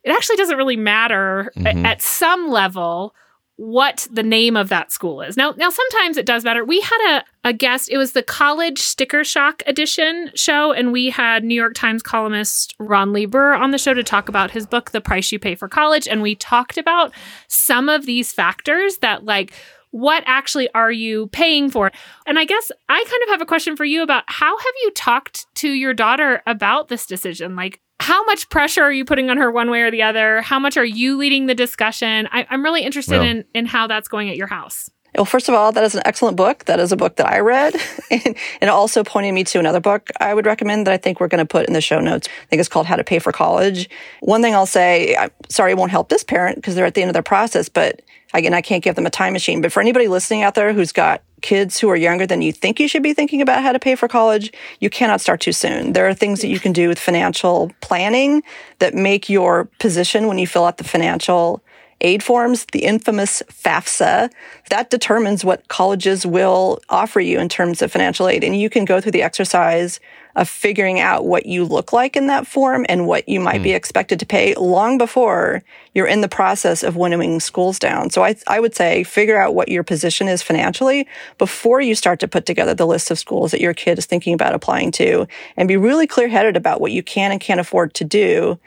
it 0.04 0.10
actually 0.10 0.36
doesn't 0.36 0.56
really 0.56 0.76
matter 0.76 1.52
mm-hmm. 1.56 1.84
at 1.84 2.00
some 2.00 2.48
level 2.48 3.14
what 3.60 4.08
the 4.10 4.22
name 4.22 4.56
of 4.56 4.70
that 4.70 4.90
school 4.90 5.20
is. 5.20 5.36
Now, 5.36 5.52
now 5.58 5.68
sometimes 5.68 6.16
it 6.16 6.24
does 6.24 6.44
matter. 6.44 6.64
We 6.64 6.80
had 6.80 7.18
a, 7.44 7.48
a 7.50 7.52
guest, 7.52 7.90
it 7.90 7.98
was 7.98 8.12
the 8.12 8.22
College 8.22 8.78
Sticker 8.78 9.22
Shock 9.22 9.62
edition 9.66 10.30
show, 10.34 10.72
and 10.72 10.92
we 10.92 11.10
had 11.10 11.44
New 11.44 11.54
York 11.54 11.74
Times 11.74 12.02
columnist 12.02 12.74
Ron 12.78 13.12
Lieber 13.12 13.52
on 13.52 13.70
the 13.70 13.76
show 13.76 13.92
to 13.92 14.02
talk 14.02 14.30
about 14.30 14.50
his 14.50 14.64
book, 14.66 14.92
The 14.92 15.00
Price 15.02 15.30
You 15.30 15.38
Pay 15.38 15.56
for 15.56 15.68
College. 15.68 16.08
And 16.08 16.22
we 16.22 16.36
talked 16.36 16.78
about 16.78 17.12
some 17.48 17.90
of 17.90 18.06
these 18.06 18.32
factors 18.32 18.96
that, 19.02 19.26
like, 19.26 19.52
what 19.90 20.22
actually 20.24 20.70
are 20.72 20.90
you 20.90 21.26
paying 21.26 21.68
for? 21.68 21.92
And 22.26 22.38
I 22.38 22.46
guess 22.46 22.72
I 22.88 22.96
kind 22.96 23.22
of 23.24 23.28
have 23.28 23.42
a 23.42 23.46
question 23.46 23.76
for 23.76 23.84
you 23.84 24.02
about 24.02 24.24
how 24.26 24.56
have 24.56 24.74
you 24.84 24.90
talked 24.92 25.44
to 25.56 25.68
your 25.68 25.92
daughter 25.92 26.42
about 26.46 26.88
this 26.88 27.04
decision? 27.04 27.56
Like, 27.56 27.82
how 28.00 28.24
much 28.24 28.48
pressure 28.48 28.82
are 28.82 28.92
you 28.92 29.04
putting 29.04 29.30
on 29.30 29.36
her 29.36 29.50
one 29.50 29.70
way 29.70 29.82
or 29.82 29.90
the 29.90 30.02
other? 30.02 30.40
How 30.40 30.58
much 30.58 30.76
are 30.76 30.84
you 30.84 31.16
leading 31.16 31.46
the 31.46 31.54
discussion? 31.54 32.28
I, 32.32 32.46
am 32.50 32.64
really 32.64 32.82
interested 32.82 33.18
Well- 33.18 33.28
in 33.28 33.44
in 33.54 33.66
how 33.66 33.86
that's 33.86 34.08
going 34.08 34.30
at 34.30 34.36
your 34.36 34.48
house. 34.48 34.90
Well, 35.16 35.24
first 35.24 35.48
of 35.48 35.54
all, 35.54 35.72
that 35.72 35.82
is 35.82 35.94
an 35.94 36.02
excellent 36.04 36.36
book. 36.36 36.66
That 36.66 36.78
is 36.78 36.92
a 36.92 36.96
book 36.96 37.16
that 37.16 37.26
I 37.26 37.40
read. 37.40 37.74
and, 38.10 38.36
and 38.60 38.70
also 38.70 39.02
pointed 39.02 39.32
me 39.32 39.42
to 39.44 39.58
another 39.58 39.80
book 39.80 40.08
I 40.20 40.32
would 40.34 40.46
recommend 40.46 40.86
that 40.86 40.94
I 40.94 40.98
think 40.98 41.18
we're 41.20 41.28
going 41.28 41.44
to 41.44 41.46
put 41.46 41.66
in 41.66 41.72
the 41.72 41.80
show 41.80 42.00
notes. 42.00 42.28
I 42.28 42.46
think 42.46 42.60
it's 42.60 42.68
called 42.68 42.86
How 42.86 42.96
to 42.96 43.04
Pay 43.04 43.18
for 43.18 43.32
College. 43.32 43.90
One 44.20 44.40
thing 44.40 44.54
I'll 44.54 44.66
say, 44.66 45.16
I'm 45.16 45.30
sorry, 45.48 45.72
it 45.72 45.78
won't 45.78 45.90
help 45.90 46.08
this 46.10 46.22
parent 46.22 46.56
because 46.56 46.74
they're 46.74 46.86
at 46.86 46.94
the 46.94 47.02
end 47.02 47.10
of 47.10 47.14
their 47.14 47.22
process, 47.22 47.68
but 47.68 48.02
again, 48.32 48.54
I 48.54 48.60
can't 48.60 48.84
give 48.84 48.94
them 48.94 49.06
a 49.06 49.10
time 49.10 49.32
machine. 49.32 49.60
But 49.60 49.72
for 49.72 49.80
anybody 49.80 50.06
listening 50.06 50.42
out 50.42 50.54
there 50.54 50.72
who's 50.72 50.92
got 50.92 51.22
kids 51.42 51.78
who 51.78 51.88
are 51.88 51.96
younger 51.96 52.26
than 52.26 52.42
you 52.42 52.52
think 52.52 52.78
you 52.80 52.88
should 52.88 53.02
be 53.02 53.14
thinking 53.14 53.42
about 53.42 53.62
how 53.62 53.72
to 53.72 53.78
pay 53.78 53.94
for 53.94 54.08
college, 54.08 54.52
you 54.80 54.90
cannot 54.90 55.20
start 55.20 55.40
too 55.40 55.52
soon. 55.52 55.92
There 55.92 56.08
are 56.08 56.14
things 56.14 56.40
that 56.40 56.48
you 56.48 56.60
can 56.60 56.72
do 56.72 56.88
with 56.88 56.98
financial 56.98 57.72
planning 57.80 58.42
that 58.78 58.94
make 58.94 59.28
your 59.28 59.66
position 59.78 60.26
when 60.26 60.38
you 60.38 60.46
fill 60.46 60.64
out 60.64 60.78
the 60.78 60.84
financial 60.84 61.62
aid 62.00 62.22
forms, 62.22 62.66
the 62.72 62.84
infamous 62.84 63.42
FAFSA, 63.48 64.30
that 64.70 64.90
determines 64.90 65.44
what 65.44 65.68
colleges 65.68 66.24
will 66.24 66.80
offer 66.88 67.20
you 67.20 67.38
in 67.38 67.48
terms 67.48 67.82
of 67.82 67.92
financial 67.92 68.28
aid. 68.28 68.44
And 68.44 68.58
you 68.58 68.70
can 68.70 68.84
go 68.84 69.00
through 69.00 69.12
the 69.12 69.22
exercise 69.22 70.00
of 70.36 70.48
figuring 70.48 71.00
out 71.00 71.26
what 71.26 71.46
you 71.46 71.64
look 71.64 71.92
like 71.92 72.16
in 72.16 72.28
that 72.28 72.46
form 72.46 72.86
and 72.88 73.06
what 73.06 73.28
you 73.28 73.40
might 73.40 73.58
hmm. 73.58 73.64
be 73.64 73.72
expected 73.72 74.20
to 74.20 74.26
pay 74.26 74.54
long 74.54 74.96
before 74.96 75.62
you're 75.94 76.06
in 76.06 76.20
the 76.20 76.28
process 76.28 76.82
of 76.82 76.96
winnowing 76.96 77.40
schools 77.40 77.78
down. 77.78 78.10
So 78.10 78.22
I, 78.24 78.36
I 78.46 78.60
would 78.60 78.74
say 78.74 79.02
figure 79.02 79.40
out 79.40 79.54
what 79.54 79.68
your 79.68 79.82
position 79.82 80.28
is 80.28 80.42
financially 80.42 81.06
before 81.38 81.80
you 81.80 81.94
start 81.94 82.20
to 82.20 82.28
put 82.28 82.46
together 82.46 82.74
the 82.74 82.86
list 82.86 83.10
of 83.10 83.18
schools 83.18 83.50
that 83.50 83.60
your 83.60 83.74
kid 83.74 83.98
is 83.98 84.06
thinking 84.06 84.34
about 84.34 84.54
applying 84.54 84.92
to 84.92 85.26
and 85.56 85.66
be 85.66 85.76
really 85.76 86.06
clear 86.06 86.28
headed 86.28 86.56
about 86.56 86.80
what 86.80 86.92
you 86.92 87.02
can 87.02 87.32
and 87.32 87.40
can't 87.40 87.60
afford 87.60 87.92
to 87.94 88.04
do 88.04 88.58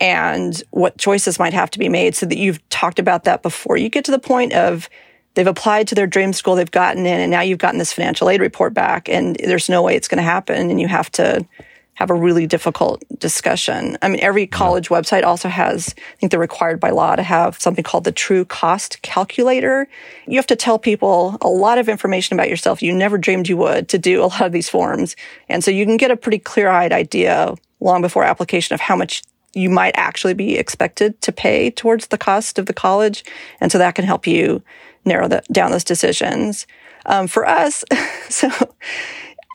and 0.00 0.62
what 0.70 0.98
choices 0.98 1.38
might 1.38 1.52
have 1.52 1.70
to 1.70 1.78
be 1.78 1.88
made 1.88 2.14
so 2.16 2.26
that 2.26 2.38
you've 2.38 2.66
talked 2.70 2.98
about 2.98 3.24
that 3.24 3.42
before 3.42 3.76
you 3.76 3.88
get 3.88 4.06
to 4.06 4.10
the 4.10 4.18
point 4.18 4.54
of 4.54 4.88
they've 5.34 5.46
applied 5.46 5.86
to 5.88 5.94
their 5.94 6.06
dream 6.06 6.32
school, 6.32 6.54
they've 6.54 6.70
gotten 6.70 7.06
in, 7.06 7.20
and 7.20 7.30
now 7.30 7.42
you've 7.42 7.58
gotten 7.58 7.78
this 7.78 7.92
financial 7.92 8.30
aid 8.30 8.40
report 8.40 8.74
back, 8.74 9.08
and 9.08 9.36
there's 9.36 9.68
no 9.68 9.82
way 9.82 9.94
it's 9.94 10.08
going 10.08 10.16
to 10.16 10.22
happen, 10.22 10.70
and 10.70 10.80
you 10.80 10.88
have 10.88 11.10
to 11.12 11.46
have 11.94 12.10
a 12.10 12.14
really 12.14 12.46
difficult 12.46 13.04
discussion. 13.18 13.98
I 14.00 14.08
mean, 14.08 14.20
every 14.22 14.46
college 14.46 14.88
website 14.88 15.22
also 15.22 15.50
has, 15.50 15.94
I 15.98 16.16
think 16.16 16.30
they're 16.30 16.40
required 16.40 16.80
by 16.80 16.90
law 16.90 17.14
to 17.14 17.22
have 17.22 17.60
something 17.60 17.84
called 17.84 18.04
the 18.04 18.12
true 18.12 18.46
cost 18.46 19.02
calculator. 19.02 19.86
You 20.26 20.36
have 20.36 20.46
to 20.46 20.56
tell 20.56 20.78
people 20.78 21.36
a 21.42 21.48
lot 21.48 21.76
of 21.76 21.90
information 21.90 22.34
about 22.34 22.48
yourself 22.48 22.82
you 22.82 22.94
never 22.94 23.18
dreamed 23.18 23.50
you 23.50 23.58
would 23.58 23.90
to 23.90 23.98
do 23.98 24.22
a 24.22 24.26
lot 24.26 24.40
of 24.40 24.52
these 24.52 24.68
forms. 24.68 25.14
And 25.50 25.62
so 25.62 25.70
you 25.70 25.84
can 25.84 25.98
get 25.98 26.10
a 26.10 26.16
pretty 26.16 26.38
clear 26.38 26.70
eyed 26.70 26.92
idea 26.92 27.54
long 27.80 28.00
before 28.00 28.24
application 28.24 28.72
of 28.72 28.80
how 28.80 28.96
much 28.96 29.22
you 29.54 29.68
might 29.70 29.94
actually 29.96 30.34
be 30.34 30.56
expected 30.56 31.20
to 31.22 31.32
pay 31.32 31.70
towards 31.70 32.06
the 32.08 32.18
cost 32.18 32.58
of 32.58 32.66
the 32.66 32.72
college. 32.72 33.24
And 33.60 33.72
so 33.72 33.78
that 33.78 33.94
can 33.94 34.04
help 34.04 34.26
you 34.26 34.62
narrow 35.04 35.28
the, 35.28 35.42
down 35.50 35.70
those 35.72 35.84
decisions. 35.84 36.66
Um, 37.06 37.26
for 37.26 37.46
us, 37.48 37.84
so 38.28 38.48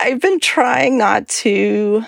I've 0.02 0.20
been 0.20 0.40
trying 0.40 0.98
not 0.98 1.28
to, 1.30 2.04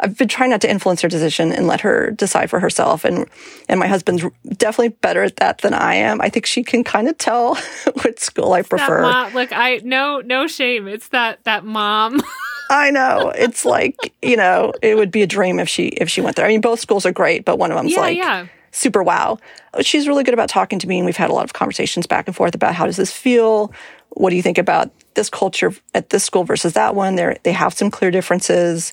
I've 0.00 0.18
been 0.18 0.28
trying 0.28 0.50
not 0.50 0.60
to 0.62 0.70
influence 0.70 1.00
her 1.00 1.08
decision 1.08 1.52
and 1.52 1.66
let 1.66 1.80
her 1.80 2.10
decide 2.10 2.50
for 2.50 2.60
herself. 2.60 3.04
And, 3.06 3.26
and 3.68 3.80
my 3.80 3.86
husband's 3.86 4.24
definitely 4.58 4.90
better 5.00 5.22
at 5.22 5.36
that 5.36 5.58
than 5.58 5.72
I 5.72 5.94
am. 5.94 6.20
I 6.20 6.28
think 6.28 6.44
she 6.44 6.62
can 6.62 6.84
kind 6.84 7.08
of 7.08 7.16
tell 7.16 7.54
what 8.02 8.18
school 8.20 8.52
I 8.52 8.60
That 8.62 8.68
prefer. 8.68 9.02
mom, 9.02 9.32
look, 9.32 9.52
I 9.52 9.80
no 9.84 10.20
no 10.20 10.46
shame. 10.46 10.86
It's 10.88 11.08
that 11.08 11.42
that 11.44 11.64
mom. 11.64 12.20
I 12.70 12.90
know. 12.90 13.32
It's 13.34 13.64
like, 13.64 14.14
you 14.22 14.36
know, 14.36 14.72
it 14.82 14.96
would 14.96 15.10
be 15.10 15.22
a 15.22 15.26
dream 15.26 15.58
if 15.58 15.68
she 15.68 15.88
if 15.88 16.08
she 16.08 16.20
went 16.20 16.36
there. 16.36 16.44
I 16.44 16.48
mean, 16.48 16.60
both 16.60 16.80
schools 16.80 17.06
are 17.06 17.12
great, 17.12 17.44
but 17.44 17.58
one 17.58 17.70
of 17.70 17.76
them's 17.76 17.92
yeah, 17.92 18.00
like 18.00 18.16
yeah. 18.16 18.46
super 18.72 19.02
wow. 19.02 19.38
Oh, 19.74 19.82
she's 19.82 20.08
really 20.08 20.24
good 20.24 20.34
about 20.34 20.48
talking 20.48 20.78
to 20.80 20.88
me, 20.88 20.98
and 20.98 21.06
we've 21.06 21.16
had 21.16 21.30
a 21.30 21.32
lot 21.32 21.44
of 21.44 21.52
conversations 21.52 22.06
back 22.06 22.26
and 22.26 22.34
forth 22.34 22.54
about 22.54 22.74
how 22.74 22.86
does 22.86 22.96
this 22.96 23.12
feel? 23.12 23.72
What 24.10 24.30
do 24.30 24.36
you 24.36 24.42
think 24.42 24.58
about 24.58 24.90
this 25.14 25.30
culture 25.30 25.74
at 25.94 26.10
this 26.10 26.24
school 26.24 26.44
versus 26.44 26.72
that 26.72 26.94
one? 26.94 27.16
They 27.16 27.38
they 27.44 27.52
have 27.52 27.74
some 27.74 27.90
clear 27.90 28.10
differences, 28.10 28.92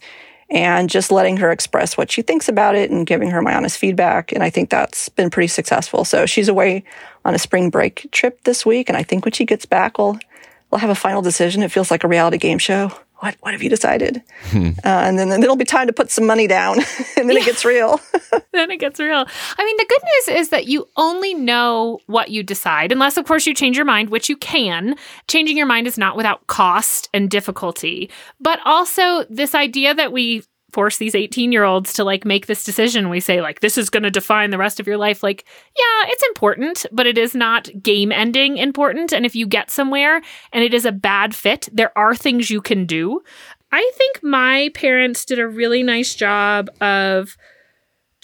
and 0.50 0.90
just 0.90 1.12
letting 1.12 1.38
her 1.38 1.52
express 1.52 1.98
what 1.98 2.12
she 2.12 2.22
thinks 2.22 2.48
about 2.48 2.76
it 2.76 2.92
and 2.92 3.08
giving 3.08 3.32
her 3.32 3.42
my 3.42 3.56
honest 3.56 3.78
feedback. 3.78 4.32
And 4.32 4.44
I 4.44 4.50
think 4.50 4.70
that's 4.70 5.10
been 5.10 5.30
pretty 5.30 5.48
successful. 5.48 6.06
So 6.06 6.26
she's 6.26 6.48
away 6.48 6.84
on 7.26 7.34
a 7.34 7.40
spring 7.40 7.70
break 7.70 8.08
trip 8.12 8.44
this 8.44 8.66
week, 8.66 8.90
and 8.90 8.98
I 8.98 9.04
think 9.04 9.26
when 9.26 9.32
she 9.32 9.46
gets 9.46 9.66
back, 9.66 9.98
we'll 9.98 10.20
we'll 10.70 10.80
have 10.80 10.92
a 10.92 10.96
final 10.96 11.22
decision. 11.22 11.64
It 11.64 11.72
feels 11.72 11.90
like 11.90 12.04
a 12.04 12.08
reality 12.08 12.38
game 12.38 12.60
show. 12.60 12.92
What 13.24 13.38
what 13.40 13.54
have 13.54 13.64
you 13.64 13.70
decided? 13.70 14.22
Uh, 14.54 14.74
and 14.84 15.18
then, 15.18 15.30
then 15.30 15.40
there'll 15.40 15.56
be 15.56 15.64
time 15.64 15.88
to 15.88 15.94
put 15.94 16.12
some 16.12 16.26
money 16.26 16.46
down, 16.46 16.80
and 17.18 17.30
then 17.30 17.38
it 17.38 17.46
gets 17.46 17.64
real. 17.64 18.02
then 18.52 18.70
it 18.70 18.82
gets 18.82 19.00
real. 19.00 19.26
I 19.58 19.66
mean, 19.66 19.78
the 19.78 19.86
good 19.88 20.02
news 20.04 20.42
is 20.42 20.50
that 20.50 20.68
you 20.68 20.88
only 20.98 21.34
know 21.34 22.00
what 22.08 22.32
you 22.32 22.44
decide, 22.44 22.92
unless, 22.92 23.16
of 23.16 23.26
course, 23.26 23.48
you 23.48 23.54
change 23.54 23.78
your 23.78 23.86
mind, 23.86 24.10
which 24.10 24.28
you 24.28 24.36
can. 24.36 24.96
Changing 25.30 25.58
your 25.58 25.66
mind 25.66 25.88
is 25.88 25.98
not 25.98 26.18
without 26.18 26.46
cost 26.48 27.10
and 27.14 27.30
difficulty, 27.30 28.10
but 28.42 28.60
also 28.66 29.24
this 29.30 29.56
idea 29.56 29.94
that 29.94 30.12
we 30.12 30.44
force 30.74 30.98
these 30.98 31.16
18 31.16 31.52
year 31.52 31.64
olds 31.64 31.94
to 31.94 32.04
like 32.04 32.26
make 32.26 32.48
this 32.48 32.64
decision. 32.64 33.10
We 33.10 33.20
say, 33.20 33.42
like, 33.42 33.60
this 33.60 33.78
is 33.78 33.90
going 33.90 34.04
to 34.04 34.12
define 34.12 34.50
the 34.50 34.58
rest 34.58 34.80
of 34.80 34.88
your 34.88 34.98
life. 34.98 35.24
Like, 35.24 35.46
yeah, 35.78 36.10
it's 36.10 36.24
important, 36.24 36.86
but 36.92 37.08
it 37.08 37.18
is 37.18 37.36
not 37.36 37.70
game 37.82 38.12
ending 38.12 38.58
important. 38.58 39.14
And 39.14 39.26
if 39.26 39.36
you 39.36 39.48
get 39.48 39.72
somewhere 39.72 40.22
and 40.52 40.64
it 40.64 40.74
is 40.74 40.86
a 40.86 40.92
bad 40.92 41.36
fit, 41.36 41.70
there 41.72 41.98
are 41.98 42.16
things 42.16 42.50
you 42.50 42.62
can 42.62 42.86
do. 42.86 43.22
I 43.72 43.92
think 43.96 44.22
my 44.24 44.70
parents 44.74 45.26
did 45.26 45.40
a 45.40 45.48
really 45.48 45.84
nice 45.84 46.14
job 46.14 46.70
of 46.82 47.38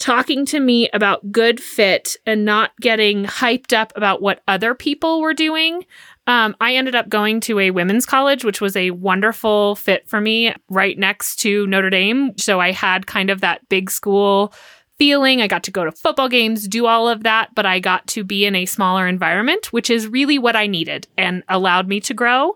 talking 0.00 0.46
to 0.46 0.58
me 0.58 0.88
about 0.92 1.30
good 1.30 1.60
fit 1.60 2.16
and 2.26 2.44
not 2.44 2.70
getting 2.80 3.24
hyped 3.24 3.76
up 3.76 3.92
about 3.94 4.22
what 4.22 4.42
other 4.48 4.74
people 4.74 5.20
were 5.20 5.34
doing. 5.34 5.84
Um, 6.30 6.54
I 6.60 6.76
ended 6.76 6.94
up 6.94 7.08
going 7.08 7.40
to 7.40 7.58
a 7.58 7.72
women's 7.72 8.06
college, 8.06 8.44
which 8.44 8.60
was 8.60 8.76
a 8.76 8.92
wonderful 8.92 9.74
fit 9.74 10.08
for 10.08 10.20
me 10.20 10.54
right 10.68 10.96
next 10.96 11.40
to 11.40 11.66
Notre 11.66 11.90
Dame. 11.90 12.38
So 12.38 12.60
I 12.60 12.70
had 12.70 13.08
kind 13.08 13.30
of 13.30 13.40
that 13.40 13.68
big 13.68 13.90
school 13.90 14.54
feeling. 14.96 15.42
I 15.42 15.48
got 15.48 15.64
to 15.64 15.72
go 15.72 15.84
to 15.84 15.90
football 15.90 16.28
games, 16.28 16.68
do 16.68 16.86
all 16.86 17.08
of 17.08 17.24
that, 17.24 17.52
but 17.56 17.66
I 17.66 17.80
got 17.80 18.06
to 18.08 18.22
be 18.22 18.44
in 18.44 18.54
a 18.54 18.64
smaller 18.64 19.08
environment, 19.08 19.72
which 19.72 19.90
is 19.90 20.06
really 20.06 20.38
what 20.38 20.54
I 20.54 20.68
needed 20.68 21.08
and 21.18 21.42
allowed 21.48 21.88
me 21.88 21.98
to 22.02 22.14
grow. 22.14 22.54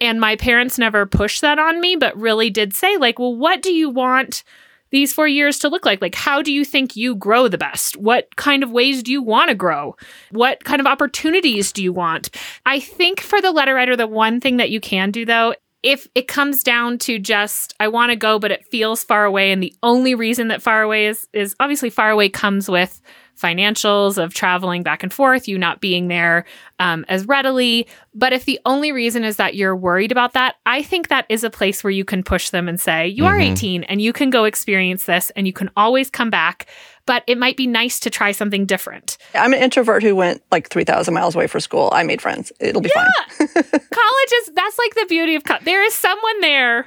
And 0.00 0.20
my 0.20 0.36
parents 0.36 0.78
never 0.78 1.04
pushed 1.04 1.40
that 1.40 1.58
on 1.58 1.80
me, 1.80 1.96
but 1.96 2.16
really 2.16 2.48
did 2.48 2.74
say, 2.74 2.96
like, 2.96 3.18
well, 3.18 3.34
what 3.34 3.60
do 3.60 3.72
you 3.72 3.90
want? 3.90 4.44
These 4.90 5.12
four 5.12 5.28
years 5.28 5.58
to 5.60 5.68
look 5.68 5.84
like? 5.84 6.00
Like, 6.00 6.14
how 6.14 6.42
do 6.42 6.52
you 6.52 6.64
think 6.64 6.96
you 6.96 7.14
grow 7.14 7.48
the 7.48 7.58
best? 7.58 7.96
What 7.96 8.34
kind 8.36 8.62
of 8.62 8.70
ways 8.70 9.02
do 9.02 9.12
you 9.12 9.22
want 9.22 9.48
to 9.48 9.54
grow? 9.54 9.96
What 10.30 10.64
kind 10.64 10.80
of 10.80 10.86
opportunities 10.86 11.72
do 11.72 11.82
you 11.82 11.92
want? 11.92 12.30
I 12.64 12.80
think 12.80 13.20
for 13.20 13.40
the 13.40 13.52
letter 13.52 13.74
writer, 13.74 13.96
the 13.96 14.06
one 14.06 14.40
thing 14.40 14.56
that 14.58 14.70
you 14.70 14.80
can 14.80 15.10
do 15.10 15.24
though, 15.24 15.54
if 15.82 16.08
it 16.14 16.26
comes 16.26 16.62
down 16.62 16.98
to 16.98 17.18
just 17.18 17.74
I 17.78 17.88
want 17.88 18.10
to 18.10 18.16
go, 18.16 18.38
but 18.38 18.50
it 18.50 18.66
feels 18.66 19.04
far 19.04 19.24
away, 19.24 19.52
and 19.52 19.62
the 19.62 19.74
only 19.82 20.14
reason 20.14 20.48
that 20.48 20.62
far 20.62 20.82
away 20.82 21.06
is 21.06 21.28
is 21.32 21.54
obviously 21.60 21.90
far 21.90 22.10
away 22.10 22.28
comes 22.28 22.68
with 22.68 23.00
financials 23.40 24.22
of 24.22 24.34
traveling 24.34 24.82
back 24.82 25.02
and 25.02 25.12
forth, 25.12 25.46
you 25.48 25.58
not 25.58 25.80
being 25.80 26.08
there 26.08 26.44
um, 26.78 27.04
as 27.08 27.26
readily. 27.26 27.86
But 28.14 28.32
if 28.32 28.44
the 28.44 28.58
only 28.64 28.92
reason 28.92 29.24
is 29.24 29.36
that 29.36 29.54
you're 29.54 29.76
worried 29.76 30.12
about 30.12 30.32
that, 30.32 30.56
I 30.64 30.82
think 30.82 31.08
that 31.08 31.26
is 31.28 31.44
a 31.44 31.50
place 31.50 31.84
where 31.84 31.90
you 31.90 32.04
can 32.04 32.22
push 32.22 32.50
them 32.50 32.68
and 32.68 32.80
say, 32.80 33.06
You 33.08 33.26
are 33.26 33.36
Mhm. 33.38 33.52
18 33.52 33.82
and 33.84 34.00
you 34.00 34.12
can 34.12 34.30
go 34.30 34.44
experience 34.44 35.04
this 35.04 35.30
and 35.36 35.46
you 35.46 35.52
can 35.52 35.70
always 35.76 36.10
come 36.10 36.30
back. 36.30 36.66
But 37.06 37.22
it 37.28 37.38
might 37.38 37.56
be 37.56 37.68
nice 37.68 38.00
to 38.00 38.10
try 38.10 38.32
something 38.32 38.66
different. 38.66 39.16
I'm 39.32 39.52
an 39.54 39.60
introvert 39.60 40.02
who 40.02 40.16
went 40.16 40.42
like 40.50 40.68
3,000 40.70 41.14
miles 41.14 41.36
away 41.36 41.46
for 41.46 41.60
school. 41.60 41.88
I 41.92 42.02
made 42.02 42.20
friends. 42.20 42.50
It'll 42.58 42.80
be 42.82 42.88
fine. 42.88 43.06
College 43.38 44.32
is 44.42 44.50
that's 44.54 44.78
like 44.78 44.94
the 44.96 45.06
beauty 45.08 45.34
of 45.36 45.44
college. 45.44 45.64
There 45.64 45.84
is 45.84 45.94
someone 45.94 46.40
there 46.40 46.86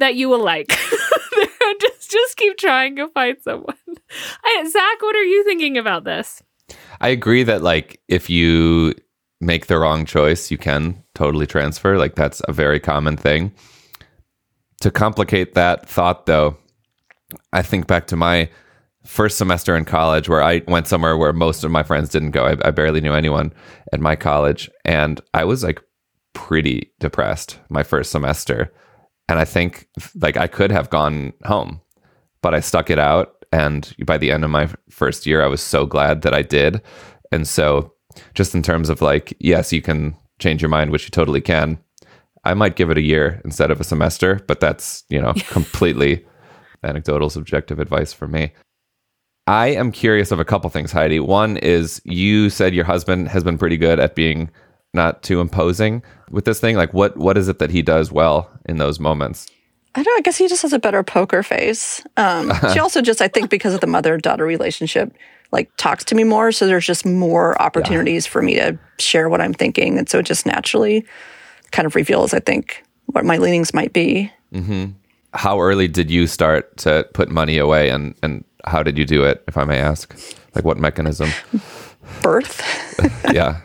that 0.00 0.16
you 0.16 0.28
will 0.28 0.42
like. 0.42 0.68
just 1.80 2.10
just 2.10 2.36
keep 2.36 2.58
trying 2.58 2.96
to 2.96 3.08
find 3.08 3.36
someone. 3.42 3.76
I, 4.44 4.68
Zak, 4.68 5.02
what 5.02 5.16
are 5.16 5.24
you 5.24 5.44
thinking 5.44 5.78
about 5.78 6.04
this? 6.04 6.42
I 7.00 7.08
agree 7.08 7.42
that 7.44 7.62
like 7.62 8.00
if 8.08 8.28
you 8.28 8.94
make 9.40 9.66
the 9.66 9.78
wrong 9.78 10.04
choice, 10.04 10.50
you 10.50 10.58
can 10.58 11.02
totally 11.14 11.46
transfer. 11.46 11.96
Like 11.96 12.14
that's 12.14 12.42
a 12.48 12.52
very 12.52 12.80
common 12.80 13.16
thing. 13.16 13.52
To 14.80 14.90
complicate 14.90 15.54
that 15.54 15.88
thought 15.88 16.26
though, 16.26 16.56
I 17.52 17.62
think 17.62 17.86
back 17.86 18.06
to 18.08 18.16
my 18.16 18.50
first 19.04 19.38
semester 19.38 19.76
in 19.76 19.84
college 19.84 20.28
where 20.28 20.42
I 20.42 20.62
went 20.68 20.86
somewhere 20.86 21.16
where 21.16 21.32
most 21.32 21.64
of 21.64 21.70
my 21.70 21.82
friends 21.82 22.10
didn't 22.10 22.32
go. 22.32 22.44
I, 22.44 22.68
I 22.68 22.70
barely 22.70 23.00
knew 23.00 23.14
anyone 23.14 23.52
at 23.92 24.00
my 24.00 24.14
college 24.14 24.70
and 24.84 25.20
I 25.32 25.44
was 25.44 25.62
like 25.64 25.82
pretty 26.32 26.92
depressed 27.00 27.58
my 27.68 27.82
first 27.82 28.10
semester. 28.10 28.72
And 29.30 29.38
I 29.38 29.44
think 29.44 29.86
like 30.20 30.36
I 30.36 30.48
could 30.48 30.72
have 30.72 30.90
gone 30.90 31.32
home, 31.44 31.80
but 32.42 32.52
I 32.52 32.58
stuck 32.58 32.90
it 32.90 32.98
out. 32.98 33.44
And 33.52 33.94
by 34.04 34.18
the 34.18 34.32
end 34.32 34.44
of 34.44 34.50
my 34.50 34.68
first 34.90 35.24
year, 35.24 35.40
I 35.40 35.46
was 35.46 35.60
so 35.60 35.86
glad 35.86 36.22
that 36.22 36.34
I 36.34 36.42
did. 36.42 36.82
And 37.30 37.46
so, 37.46 37.94
just 38.34 38.56
in 38.56 38.62
terms 38.62 38.88
of 38.88 39.00
like, 39.00 39.32
yes, 39.38 39.72
you 39.72 39.82
can 39.82 40.16
change 40.40 40.60
your 40.60 40.68
mind, 40.68 40.90
which 40.90 41.04
you 41.04 41.10
totally 41.10 41.40
can. 41.40 41.78
I 42.42 42.54
might 42.54 42.74
give 42.74 42.90
it 42.90 42.98
a 42.98 43.02
year 43.02 43.40
instead 43.44 43.70
of 43.70 43.80
a 43.80 43.84
semester, 43.84 44.40
but 44.48 44.58
that's, 44.58 45.04
you 45.08 45.20
know, 45.20 45.32
completely 45.50 46.26
anecdotal, 46.82 47.30
subjective 47.30 47.78
advice 47.78 48.12
for 48.12 48.26
me. 48.26 48.52
I 49.46 49.68
am 49.68 49.92
curious 49.92 50.32
of 50.32 50.40
a 50.40 50.44
couple 50.44 50.70
things, 50.70 50.90
Heidi. 50.90 51.20
One 51.20 51.56
is 51.58 52.00
you 52.04 52.50
said 52.50 52.74
your 52.74 52.84
husband 52.84 53.28
has 53.28 53.44
been 53.44 53.58
pretty 53.58 53.76
good 53.76 54.00
at 54.00 54.16
being 54.16 54.50
not 54.92 55.22
too 55.22 55.40
imposing 55.40 56.02
with 56.30 56.44
this 56.44 56.60
thing. 56.60 56.76
Like, 56.76 56.92
what 56.92 57.16
what 57.16 57.36
is 57.36 57.48
it 57.48 57.58
that 57.58 57.70
he 57.70 57.82
does 57.82 58.10
well 58.10 58.50
in 58.66 58.78
those 58.78 59.00
moments? 59.00 59.46
I 59.94 60.02
don't. 60.02 60.18
I 60.18 60.22
guess 60.22 60.36
he 60.36 60.48
just 60.48 60.62
has 60.62 60.72
a 60.72 60.78
better 60.78 61.02
poker 61.02 61.42
face. 61.42 62.02
Um, 62.16 62.52
she 62.72 62.78
also 62.80 63.02
just, 63.02 63.20
I 63.20 63.28
think, 63.28 63.50
because 63.50 63.74
of 63.74 63.80
the 63.80 63.86
mother 63.86 64.16
daughter 64.18 64.44
relationship, 64.44 65.12
like 65.52 65.70
talks 65.76 66.04
to 66.04 66.14
me 66.14 66.24
more. 66.24 66.52
So 66.52 66.66
there's 66.66 66.86
just 66.86 67.04
more 67.04 67.60
opportunities 67.60 68.26
yeah. 68.26 68.30
for 68.30 68.42
me 68.42 68.54
to 68.54 68.78
share 68.98 69.28
what 69.28 69.40
I'm 69.40 69.54
thinking, 69.54 69.98
and 69.98 70.08
so 70.08 70.20
it 70.20 70.26
just 70.26 70.46
naturally 70.46 71.04
kind 71.72 71.86
of 71.86 71.94
reveals, 71.94 72.34
I 72.34 72.40
think, 72.40 72.84
what 73.06 73.24
my 73.24 73.38
leanings 73.38 73.74
might 73.74 73.92
be. 73.92 74.32
Mm-hmm. 74.52 74.92
How 75.32 75.60
early 75.60 75.88
did 75.88 76.10
you 76.10 76.26
start 76.26 76.76
to 76.78 77.08
put 77.14 77.28
money 77.28 77.58
away, 77.58 77.90
and 77.90 78.14
and 78.22 78.44
how 78.64 78.82
did 78.82 78.96
you 78.96 79.04
do 79.04 79.24
it, 79.24 79.42
if 79.48 79.56
I 79.56 79.64
may 79.64 79.78
ask? 79.78 80.16
Like 80.54 80.64
what 80.64 80.78
mechanism? 80.78 81.30
Birth. 82.22 82.62
yeah. 83.32 83.60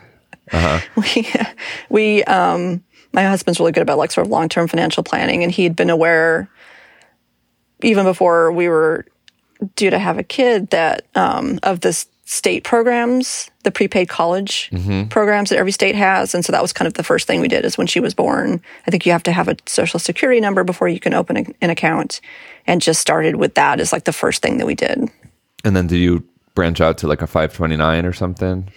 Uh-huh. 0.52 0.80
We 0.96 1.28
we 1.90 2.24
um 2.26 2.84
my 3.14 3.24
husband's 3.24 3.60
really 3.60 3.72
good 3.72 3.82
about 3.82 3.98
like 3.98 4.12
sort 4.12 4.28
of 4.28 4.32
long 4.32 4.50
term 4.50 4.68
financial 4.68 5.04
planning, 5.04 5.44
and 5.44 5.52
he'd 5.52 5.76
been 5.76 5.90
aware 5.90 6.50
even 7.82 8.06
before 8.06 8.52
we 8.52 8.68
were 8.68 9.06
due 9.76 9.90
to 9.90 10.00
have 10.00 10.18
a 10.18 10.24
kid 10.24 10.70
that 10.70 11.06
um, 11.16 11.60
of 11.64 11.82
the 11.82 12.06
state 12.26 12.64
programs, 12.64 13.50
the 13.64 13.72
prepaid 13.72 14.10
college 14.10 14.70
mm-hmm. 14.72 15.08
programs 15.10 15.50
that 15.50 15.58
every 15.58 15.72
state 15.72 15.96
has, 15.96 16.34
and 16.34 16.44
so 16.44 16.52
that 16.52 16.62
was 16.62 16.74
kind 16.74 16.88
of 16.88 16.96
the 16.96 17.04
first 17.04 17.28
thing 17.28 17.40
we 17.40 17.48
did. 17.48 17.66
Is 17.66 17.78
when 17.78 17.88
she 17.88 18.00
was 18.00 18.14
born, 18.14 18.62
I 18.86 18.92
think 18.92 19.06
you 19.06 19.12
have 19.12 19.24
to 19.24 19.32
have 19.32 19.48
a 19.48 19.56
social 19.66 20.00
security 20.00 20.42
number 20.42 20.64
before 20.64 20.88
you 20.88 21.00
can 21.00 21.14
open 21.14 21.38
a, 21.38 21.46
an 21.62 21.70
account, 21.70 22.22
and 22.68 22.82
just 22.82 23.02
started 23.02 23.36
with 23.36 23.56
that 23.56 23.80
as 23.80 23.94
like 23.94 24.06
the 24.06 24.14
first 24.14 24.42
thing 24.42 24.58
that 24.58 24.68
we 24.68 24.76
did. 24.76 25.10
And 25.64 25.76
then 25.76 25.88
did 25.88 25.98
you 25.98 26.24
branch 26.56 26.82
out 26.82 26.98
to 27.00 27.08
like 27.08 27.22
a 27.22 27.28
529 27.28 28.06
or 28.06 28.14
something? 28.14 28.70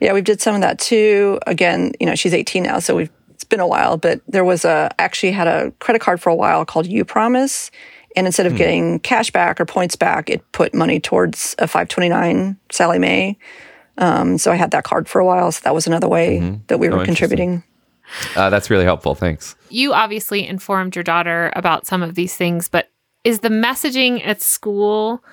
Yeah, 0.00 0.12
we 0.14 0.22
did 0.22 0.40
some 0.40 0.54
of 0.54 0.62
that 0.62 0.78
too. 0.78 1.38
Again, 1.46 1.92
you 2.00 2.06
know, 2.06 2.14
she's 2.14 2.34
18 2.34 2.62
now, 2.62 2.78
so 2.78 2.96
we've 2.96 3.10
it's 3.40 3.44
been 3.44 3.60
a 3.60 3.66
while, 3.66 3.96
but 3.96 4.20
there 4.28 4.44
was 4.44 4.66
a 4.66 4.90
actually 4.98 5.32
had 5.32 5.46
a 5.46 5.70
credit 5.78 6.00
card 6.00 6.20
for 6.20 6.28
a 6.28 6.34
while 6.34 6.66
called 6.66 6.86
Upromise, 6.86 7.70
And 8.14 8.26
instead 8.26 8.44
of 8.44 8.52
hmm. 8.52 8.58
getting 8.58 8.98
cash 9.00 9.30
back 9.30 9.58
or 9.58 9.64
points 9.64 9.96
back, 9.96 10.28
it 10.28 10.42
put 10.52 10.74
money 10.74 11.00
towards 11.00 11.54
a 11.58 11.66
529 11.66 12.58
Sallie 12.70 12.98
Mae. 12.98 13.38
Um, 13.96 14.36
so 14.36 14.52
I 14.52 14.56
had 14.56 14.72
that 14.72 14.84
card 14.84 15.08
for 15.08 15.20
a 15.20 15.24
while. 15.24 15.52
So 15.52 15.60
that 15.64 15.74
was 15.74 15.86
another 15.86 16.06
way 16.06 16.38
mm-hmm. 16.38 16.56
that 16.66 16.78
we 16.78 16.90
were 16.90 17.00
oh, 17.00 17.04
contributing. 17.04 17.62
Uh, 18.36 18.50
that's 18.50 18.68
really 18.68 18.84
helpful. 18.84 19.14
Thanks. 19.14 19.56
You 19.70 19.94
obviously 19.94 20.46
informed 20.46 20.94
your 20.94 21.02
daughter 21.02 21.50
about 21.56 21.86
some 21.86 22.02
of 22.02 22.14
these 22.14 22.34
things, 22.34 22.68
but 22.68 22.90
is 23.24 23.40
the 23.40 23.48
messaging 23.48 24.26
at 24.26 24.42
school 24.42 25.24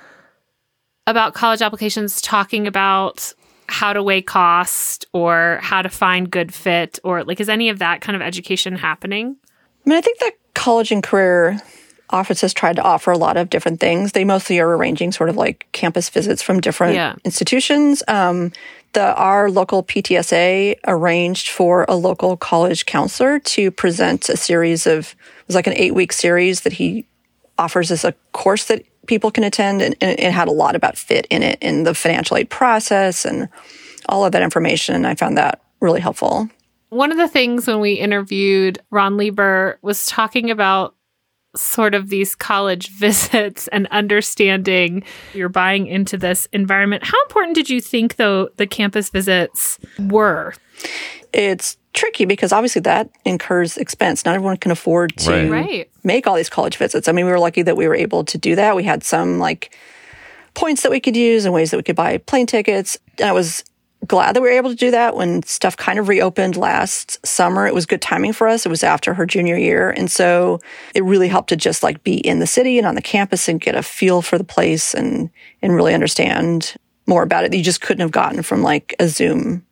about 1.08 1.34
college 1.34 1.62
applications 1.62 2.22
talking 2.22 2.68
about 2.68 3.34
how 3.68 3.94
to 3.94 4.04
weigh 4.04 4.22
cost 4.22 5.06
or 5.14 5.60
how 5.62 5.82
to 5.82 5.90
find 5.90 6.30
good 6.30 6.54
fit 6.54 7.00
or 7.04 7.24
like 7.24 7.40
is 7.40 7.50
any 7.50 7.70
of 7.70 7.80
that 7.80 8.02
kind 8.02 8.16
of 8.16 8.22
education 8.22 8.76
happening? 8.76 9.36
I 9.86 9.90
mean, 9.90 9.98
I 9.98 10.02
think 10.02 10.20
that 10.20 10.34
college 10.54 10.92
and 10.92 11.02
career 11.02 11.62
offices 12.10 12.54
tried 12.54 12.78
to 12.78 12.82
offer 12.82 13.12
a 13.12 13.18
lot 13.18 13.36
of 13.36 13.50
different 13.50 13.80
things. 13.80 14.14
They 14.14 14.24
mostly 14.24 14.60
are 14.60 14.76
arranging 14.76 15.12
sort 15.12 15.30
of 15.30 15.36
like 15.36 15.68
campus 15.72 16.10
visits 16.10 16.42
from 16.42 16.62
different 16.62 16.96
yeah. 16.96 17.16
institutions. 17.26 18.04
Um, 18.08 18.52
the 18.94 19.14
our 19.16 19.50
local 19.52 19.84
PTSA 19.84 20.76
arranged 20.88 21.50
for 21.50 21.86
a 21.88 21.96
local 21.96 22.38
college 22.38 22.86
counselor 22.86 23.40
to 23.40 23.72
present 23.72 24.30
a 24.30 24.38
series 24.38 24.88
of 24.88 25.16
it 25.42 25.48
was 25.48 25.56
like 25.56 25.68
an 25.68 25.74
eight 25.74 25.94
week 25.94 26.14
series 26.14 26.62
that 26.62 26.74
he 26.74 27.06
offers 27.58 27.92
as 27.92 28.06
a 28.06 28.14
course 28.32 28.66
that 28.66 28.84
people 29.08 29.32
can 29.32 29.44
attend, 29.44 29.82
and, 29.82 29.96
and, 30.02 30.20
it 30.20 30.32
had 30.32 30.48
a 30.48 30.52
lot 30.52 30.76
about 30.76 30.98
fit 30.98 31.26
in 31.30 31.44
it 31.44 31.58
in 31.62 31.84
the 31.84 31.96
financial 31.96 32.38
aid 32.38 32.50
process 32.50 33.26
and 33.26 33.50
all 34.08 34.26
of 34.26 34.32
that 34.34 34.44
information. 34.44 35.06
I 35.06 35.16
found 35.16 35.38
that 35.38 35.62
really 35.80 36.00
helpful. 36.00 36.50
One 36.90 37.12
of 37.12 37.18
the 37.18 37.28
things 37.28 37.68
when 37.68 37.80
we 37.80 37.94
interviewed 37.94 38.80
Ron 38.92 39.18
Lieber 39.18 39.80
was 39.82 40.06
talking 40.06 40.50
about 40.50 40.96
sort 41.56 41.96
of 41.96 42.10
these 42.10 42.36
college 42.36 42.90
visits 43.00 43.68
and 43.70 43.88
understanding 43.88 45.04
you're 45.34 45.50
buying 45.50 45.88
into 45.88 46.18
this 46.18 46.48
environment. 46.54 47.04
How 47.04 47.22
important 47.24 47.56
did 47.56 47.70
you 47.70 47.82
think 47.82 48.16
though 48.16 48.50
the 48.58 48.68
campus 48.68 49.10
visits 49.10 49.80
were? 50.00 50.54
It's 51.34 51.78
tricky 51.98 52.26
because 52.26 52.54
obviously 52.54 52.82
that 52.82 53.10
incurs 53.26 53.76
expense. 53.76 54.24
Not 54.24 54.36
everyone 54.36 54.58
can 54.58 54.72
afford 54.72 55.18
to 55.18 55.52
right. 55.52 55.90
make 56.04 56.28
all 56.28 56.36
these 56.36 56.50
college 56.50 56.78
visits. 56.78 57.08
I 57.08 57.12
mean, 57.12 57.26
we 57.26 57.32
were 57.32 57.40
lucky 57.40 57.64
that 57.64 57.76
we 57.76 57.88
were 57.88 57.96
able 57.96 58.24
to 58.26 58.38
do 58.38 58.56
that. 58.56 58.76
We 58.76 58.84
had 58.84 59.04
some 59.04 59.40
like 59.40 59.76
points 60.54 60.84
that 60.84 60.92
we 60.92 61.00
could 61.00 61.18
use 61.18 61.44
and 61.44 61.54
ways 61.54 61.72
that 61.72 61.78
we 61.78 61.84
could 61.84 61.96
buy 61.96 62.20
plane 62.20 62.46
tickets. 62.46 62.98
And 63.20 63.28
I 63.28 63.32
was 63.32 63.64
glad 64.06 64.36
that 64.36 64.42
we 64.42 64.48
were 64.48 64.54
able 64.54 64.70
to 64.70 64.76
do 64.76 64.92
that 64.92 65.16
when 65.16 65.42
stuff 65.42 65.76
kind 65.76 65.98
of 65.98 66.08
reopened 66.08 66.56
last 66.56 67.26
summer. 67.26 67.66
It 67.66 67.74
was 67.74 67.88
good 67.88 68.02
timing 68.02 68.32
for 68.32 68.48
us. 68.48 68.66
It 68.66 68.70
was 68.70 68.84
after 68.84 69.16
her 69.16 69.26
junior 69.26 69.58
year. 69.58 69.90
And 69.90 70.10
so 70.10 70.62
it 70.94 71.04
really 71.04 71.28
helped 71.28 71.50
to 71.50 71.56
just 71.56 71.82
like 71.82 72.04
be 72.04 72.18
in 72.18 72.38
the 72.38 72.48
city 72.48 72.78
and 72.78 72.86
on 72.86 72.94
the 72.94 73.02
campus 73.02 73.50
and 73.50 73.60
get 73.60 73.74
a 73.74 73.82
feel 73.82 74.22
for 74.22 74.38
the 74.38 74.44
place 74.44 74.94
and, 74.94 75.32
and 75.64 75.74
really 75.74 75.96
understand 75.96 76.76
more 77.08 77.24
about 77.24 77.44
it 77.44 77.52
that 77.52 77.58
you 77.58 77.64
just 77.64 77.82
couldn't 77.82 78.02
have 78.02 78.12
gotten 78.12 78.44
from 78.44 78.62
like 78.62 78.96
a 79.00 79.08
Zoom 79.08 79.66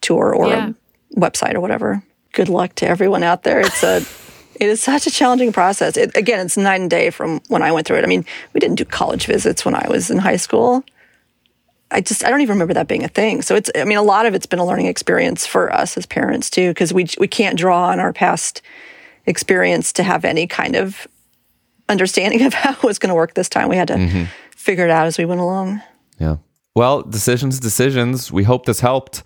tour 0.00 0.32
or 0.32 0.48
yeah 0.48 0.72
website 1.14 1.54
or 1.54 1.60
whatever. 1.60 2.02
Good 2.32 2.48
luck 2.48 2.74
to 2.76 2.86
everyone 2.86 3.22
out 3.22 3.42
there. 3.42 3.60
It's 3.60 3.82
a 3.82 3.98
it 4.60 4.68
is 4.68 4.82
such 4.82 5.06
a 5.06 5.10
challenging 5.10 5.52
process. 5.52 5.96
It, 5.96 6.16
again, 6.16 6.44
it's 6.44 6.56
night 6.56 6.80
and 6.80 6.90
day 6.90 7.10
from 7.10 7.40
when 7.48 7.62
I 7.62 7.72
went 7.72 7.86
through 7.86 7.98
it. 7.98 8.04
I 8.04 8.08
mean, 8.08 8.24
we 8.52 8.60
didn't 8.60 8.76
do 8.76 8.84
college 8.84 9.26
visits 9.26 9.64
when 9.64 9.74
I 9.74 9.86
was 9.88 10.10
in 10.10 10.18
high 10.18 10.36
school. 10.36 10.84
I 11.90 12.00
just 12.00 12.24
I 12.24 12.30
don't 12.30 12.40
even 12.40 12.54
remember 12.54 12.74
that 12.74 12.88
being 12.88 13.04
a 13.04 13.08
thing. 13.08 13.42
So 13.42 13.54
it's 13.54 13.70
I 13.74 13.84
mean 13.84 13.98
a 13.98 14.02
lot 14.02 14.26
of 14.26 14.34
it's 14.34 14.46
been 14.46 14.58
a 14.58 14.66
learning 14.66 14.86
experience 14.86 15.46
for 15.46 15.72
us 15.72 15.96
as 15.96 16.06
parents 16.06 16.50
too 16.50 16.70
because 16.70 16.92
we 16.92 17.06
we 17.18 17.28
can't 17.28 17.58
draw 17.58 17.88
on 17.88 18.00
our 18.00 18.12
past 18.12 18.62
experience 19.26 19.92
to 19.94 20.02
have 20.02 20.24
any 20.24 20.46
kind 20.46 20.76
of 20.76 21.06
understanding 21.88 22.42
of 22.42 22.54
how 22.54 22.72
it 22.72 22.82
was 22.82 22.98
going 22.98 23.08
to 23.08 23.14
work 23.14 23.34
this 23.34 23.48
time. 23.48 23.68
We 23.68 23.76
had 23.76 23.88
to 23.88 23.94
mm-hmm. 23.94 24.24
figure 24.50 24.84
it 24.84 24.90
out 24.90 25.06
as 25.06 25.18
we 25.18 25.24
went 25.24 25.40
along. 25.40 25.82
Yeah. 26.18 26.36
Well, 26.74 27.02
decisions 27.02 27.60
decisions. 27.60 28.32
We 28.32 28.42
hope 28.44 28.66
this 28.66 28.80
helped. 28.80 29.22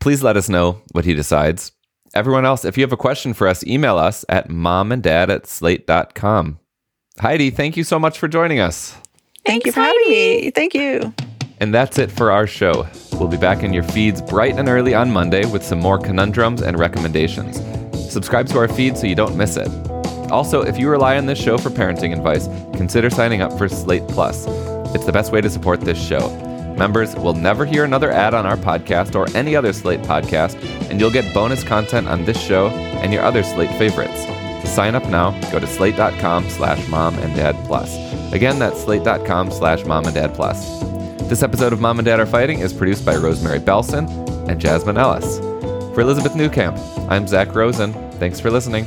Please 0.00 0.22
let 0.22 0.36
us 0.36 0.48
know 0.48 0.80
what 0.92 1.04
he 1.04 1.14
decides. 1.14 1.72
Everyone 2.14 2.44
else, 2.44 2.64
if 2.64 2.76
you 2.76 2.82
have 2.82 2.92
a 2.92 2.96
question 2.96 3.34
for 3.34 3.46
us, 3.46 3.64
email 3.64 3.98
us 3.98 4.24
at 4.28 4.48
momanddad 4.48 5.28
at 5.28 5.46
slate.com. 5.46 6.58
Heidi, 7.20 7.50
thank 7.50 7.76
you 7.76 7.84
so 7.84 7.98
much 7.98 8.18
for 8.18 8.26
joining 8.26 8.58
us. 8.58 8.92
Thank 9.44 9.64
Thanks, 9.64 9.66
you 9.66 9.72
for 9.72 9.80
having 9.80 10.08
me. 10.08 10.50
Thank 10.50 10.74
you. 10.74 11.14
And 11.60 11.74
that's 11.74 11.98
it 11.98 12.10
for 12.10 12.32
our 12.32 12.46
show. 12.46 12.88
We'll 13.12 13.28
be 13.28 13.36
back 13.36 13.62
in 13.62 13.74
your 13.74 13.82
feeds 13.82 14.22
bright 14.22 14.56
and 14.56 14.68
early 14.68 14.94
on 14.94 15.10
Monday 15.10 15.44
with 15.44 15.62
some 15.62 15.78
more 15.78 15.98
conundrums 15.98 16.62
and 16.62 16.78
recommendations. 16.78 17.60
Subscribe 18.10 18.48
to 18.48 18.58
our 18.58 18.68
feed 18.68 18.96
so 18.96 19.06
you 19.06 19.14
don't 19.14 19.36
miss 19.36 19.56
it. 19.58 19.68
Also, 20.30 20.62
if 20.62 20.78
you 20.78 20.88
rely 20.88 21.18
on 21.18 21.26
this 21.26 21.38
show 21.38 21.58
for 21.58 21.68
parenting 21.68 22.16
advice, 22.16 22.46
consider 22.76 23.10
signing 23.10 23.42
up 23.42 23.56
for 23.58 23.68
Slate 23.68 24.06
Plus. 24.08 24.46
It's 24.94 25.04
the 25.04 25.12
best 25.12 25.32
way 25.32 25.40
to 25.42 25.50
support 25.50 25.82
this 25.82 26.02
show. 26.02 26.28
Members 26.80 27.14
will 27.14 27.34
never 27.34 27.66
hear 27.66 27.84
another 27.84 28.10
ad 28.10 28.32
on 28.32 28.46
our 28.46 28.56
podcast 28.56 29.14
or 29.14 29.28
any 29.36 29.54
other 29.54 29.70
Slate 29.70 30.00
podcast, 30.00 30.56
and 30.88 30.98
you'll 30.98 31.10
get 31.10 31.34
bonus 31.34 31.62
content 31.62 32.08
on 32.08 32.24
this 32.24 32.40
show 32.40 32.68
and 33.02 33.12
your 33.12 33.22
other 33.22 33.42
Slate 33.42 33.68
favorites. 33.76 34.24
To 34.24 34.66
sign 34.66 34.94
up 34.94 35.06
now, 35.10 35.38
go 35.52 35.58
to 35.58 35.66
slate.com 35.66 36.48
slash 36.48 36.88
mom 36.88 37.18
and 37.18 37.36
dad 37.36 37.54
plus. 37.66 37.94
Again, 38.32 38.58
that's 38.58 38.80
slate.com 38.80 39.50
slash 39.50 39.84
mom 39.84 40.06
and 40.06 40.14
dad 40.14 40.32
plus. 40.32 40.80
This 41.28 41.42
episode 41.42 41.74
of 41.74 41.82
Mom 41.82 41.98
and 41.98 42.06
Dad 42.06 42.18
Are 42.18 42.24
Fighting 42.24 42.60
is 42.60 42.72
produced 42.72 43.04
by 43.04 43.14
Rosemary 43.14 43.60
Belson 43.60 44.08
and 44.48 44.58
Jasmine 44.58 44.96
Ellis. 44.96 45.38
For 45.94 46.00
Elizabeth 46.00 46.32
Newcamp, 46.32 46.78
I'm 47.10 47.28
Zak 47.28 47.54
Rosen. 47.54 47.92
Thanks 48.12 48.40
for 48.40 48.50
listening. 48.50 48.86